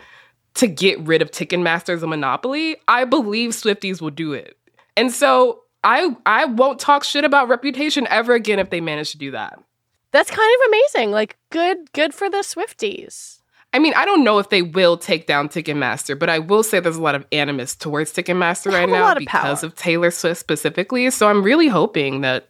to 0.56 0.68
get 0.68 1.00
rid 1.00 1.22
of 1.22 1.32
Ticketmaster 1.32 1.94
as 1.94 2.04
a 2.04 2.08
monopoly, 2.08 2.78
I 2.88 3.06
believe 3.06 3.52
Swifties 3.52 4.02
will 4.02 4.12
do 4.12 4.34
it. 4.34 4.58
And 4.98 5.12
so, 5.12 5.62
I 5.86 6.16
I 6.26 6.46
won't 6.46 6.80
talk 6.80 7.04
shit 7.04 7.24
about 7.24 7.48
Reputation 7.48 8.08
ever 8.10 8.34
again 8.34 8.60
if 8.60 8.70
they 8.70 8.82
manage 8.82 9.12
to 9.12 9.18
do 9.18 9.32
that. 9.32 9.60
That's 10.12 10.32
kind 10.32 10.56
of 10.62 10.68
amazing. 10.68 11.12
Like 11.12 11.38
good 11.52 11.92
good 11.94 12.14
for 12.14 12.30
the 12.30 12.38
Swifties. 12.38 13.42
I 13.76 13.80
mean, 13.80 13.94
I 13.98 14.06
don't 14.06 14.24
know 14.24 14.40
if 14.40 14.48
they 14.48 14.62
will 14.62 14.96
take 14.96 15.28
down 15.28 15.50
Ticketmaster, 15.50 16.18
but 16.18 16.30
I 16.30 16.40
will 16.40 16.64
say 16.64 16.80
there's 16.80 16.96
a 16.96 17.02
lot 17.02 17.14
of 17.14 17.26
animus 17.34 17.76
towards 17.76 18.14
Ticketmaster 18.14 18.72
right 18.72 18.88
now 18.88 19.12
of 19.12 19.18
because 19.18 19.60
power. 19.60 19.68
of 19.68 19.76
Taylor 19.76 20.12
Swift 20.12 20.40
specifically. 20.40 21.10
So 21.10 21.28
I'm 21.28 21.44
really 21.44 21.68
hoping 21.68 22.22
that 22.22 22.48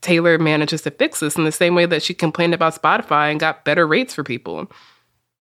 Taylor 0.00 0.38
manages 0.38 0.82
to 0.82 0.92
fix 0.92 1.18
this 1.18 1.34
in 1.34 1.42
the 1.42 1.50
same 1.50 1.74
way 1.74 1.86
that 1.86 2.04
she 2.04 2.14
complained 2.14 2.54
about 2.54 2.80
Spotify 2.80 3.32
and 3.32 3.40
got 3.40 3.64
better 3.64 3.84
rates 3.84 4.14
for 4.14 4.22
people. 4.22 4.70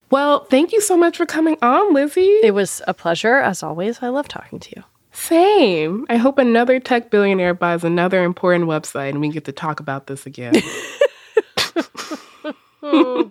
Well, 0.10 0.46
thank 0.46 0.72
you 0.72 0.80
so 0.80 0.96
much 0.96 1.18
for 1.18 1.26
coming 1.26 1.58
on, 1.62 1.94
Lizzie. 1.94 2.40
It 2.42 2.54
was 2.54 2.82
a 2.88 2.94
pleasure 2.94 3.40
as 3.40 3.62
always. 3.62 4.02
I 4.02 4.08
love 4.08 4.30
talking 4.30 4.62
to 4.62 4.74
you. 4.74 4.84
Same. 5.12 6.06
I 6.08 6.16
hope 6.16 6.38
another 6.38 6.80
tech 6.80 7.12
billionaire 7.12 7.54
buys 7.54 7.84
another 7.84 8.24
important 8.24 8.70
website 8.70 9.10
and 9.10 9.20
we 9.20 9.28
get 9.28 9.44
to 9.46 9.52
talk 9.52 9.82
about 9.82 10.08
this 10.08 10.26
again. 10.26 10.54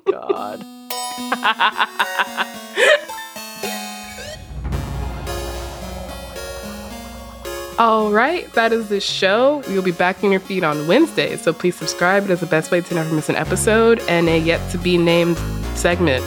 All 7.79 8.13
right, 8.13 8.53
that 8.53 8.73
is 8.73 8.89
the 8.89 9.01
show. 9.01 9.63
We'll 9.67 9.83
be 9.83 9.93
back 9.93 10.23
in 10.23 10.31
your 10.31 10.41
feed 10.41 10.63
on 10.63 10.87
Wednesday, 10.87 11.37
so 11.37 11.53
please 11.53 11.75
subscribe. 11.75 12.25
It 12.25 12.31
is 12.31 12.41
the 12.41 12.47
best 12.47 12.71
way 12.71 12.81
to 12.81 12.95
never 12.95 13.13
miss 13.15 13.29
an 13.29 13.37
episode 13.37 14.01
and 14.09 14.29
a 14.29 14.39
yet 14.39 14.71
to 14.71 14.79
be 14.79 14.99
named 14.99 15.37
segment 15.75 16.23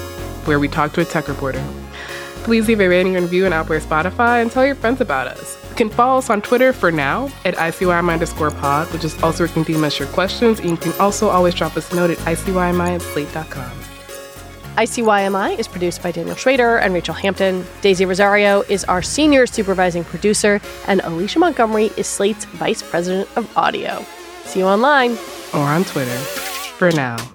where 0.45 0.59
we 0.59 0.68
talk 0.68 0.93
to 0.93 1.01
a 1.01 1.05
tech 1.05 1.28
reporter. 1.28 1.63
please 2.43 2.68
leave 2.68 2.80
a 2.80 2.88
rating 2.88 3.16
and 3.16 3.24
review 3.24 3.45
on 3.45 3.53
Apple 3.53 3.74
or 3.74 3.80
Spotify 3.80 4.41
and 4.41 4.51
tell 4.51 4.66
your 4.66 4.76
friends 4.76 5.01
about 5.01 5.28
us. 5.28 5.57
You 5.70 5.76
can 5.76 5.89
follow 5.89 6.20
us 6.20 6.30
on 6.30 6.41
Twitter 6.41 6.74
for 6.74 6.91
now 6.91 7.30
at 7.43 7.55
ICYMI 7.55 8.13
underscore 8.13 8.51
pod, 8.51 8.91
which 8.93 9.03
is 9.03 9.22
also 9.24 9.43
where 9.43 9.47
you 9.47 9.63
can 9.63 9.76
DM 9.76 9.84
us 9.84 9.97
your 9.97 10.07
questions. 10.09 10.59
And 10.59 10.70
you 10.70 10.78
can 10.78 10.93
also 10.99 11.30
always 11.30 11.55
drop 11.55 11.76
us 11.78 11.91
a 11.91 11.95
note 11.95 12.11
at 12.11 12.18
ICYMI 12.20 12.95
at 12.95 13.01
slate.com. 13.01 13.84
ICYMI 14.76 15.57
is 15.57 15.67
produced 15.67 16.03
by 16.03 16.11
Daniel 16.11 16.36
Schrader 16.36 16.78
and 16.78 16.93
Rachel 16.93 17.13
Hampton. 17.13 17.65
Daisy 17.82 18.05
Rosario 18.05 18.61
is 18.63 18.84
our 18.86 19.01
senior 19.01 19.47
supervising 19.47 20.03
producer, 20.03 20.59
and 20.88 20.99
Alicia 21.01 21.39
Montgomery 21.39 21.91
is 21.95 22.07
Slate's 22.07 22.45
vice 22.45 22.84
president 22.84 23.30
of 23.38 23.49
audio. 23.57 24.05
See 24.43 24.59
you 24.59 24.65
online 24.65 25.17
or 25.53 25.61
on 25.61 25.86
Twitter. 25.86 26.17
For 26.78 26.91
now. 26.91 27.34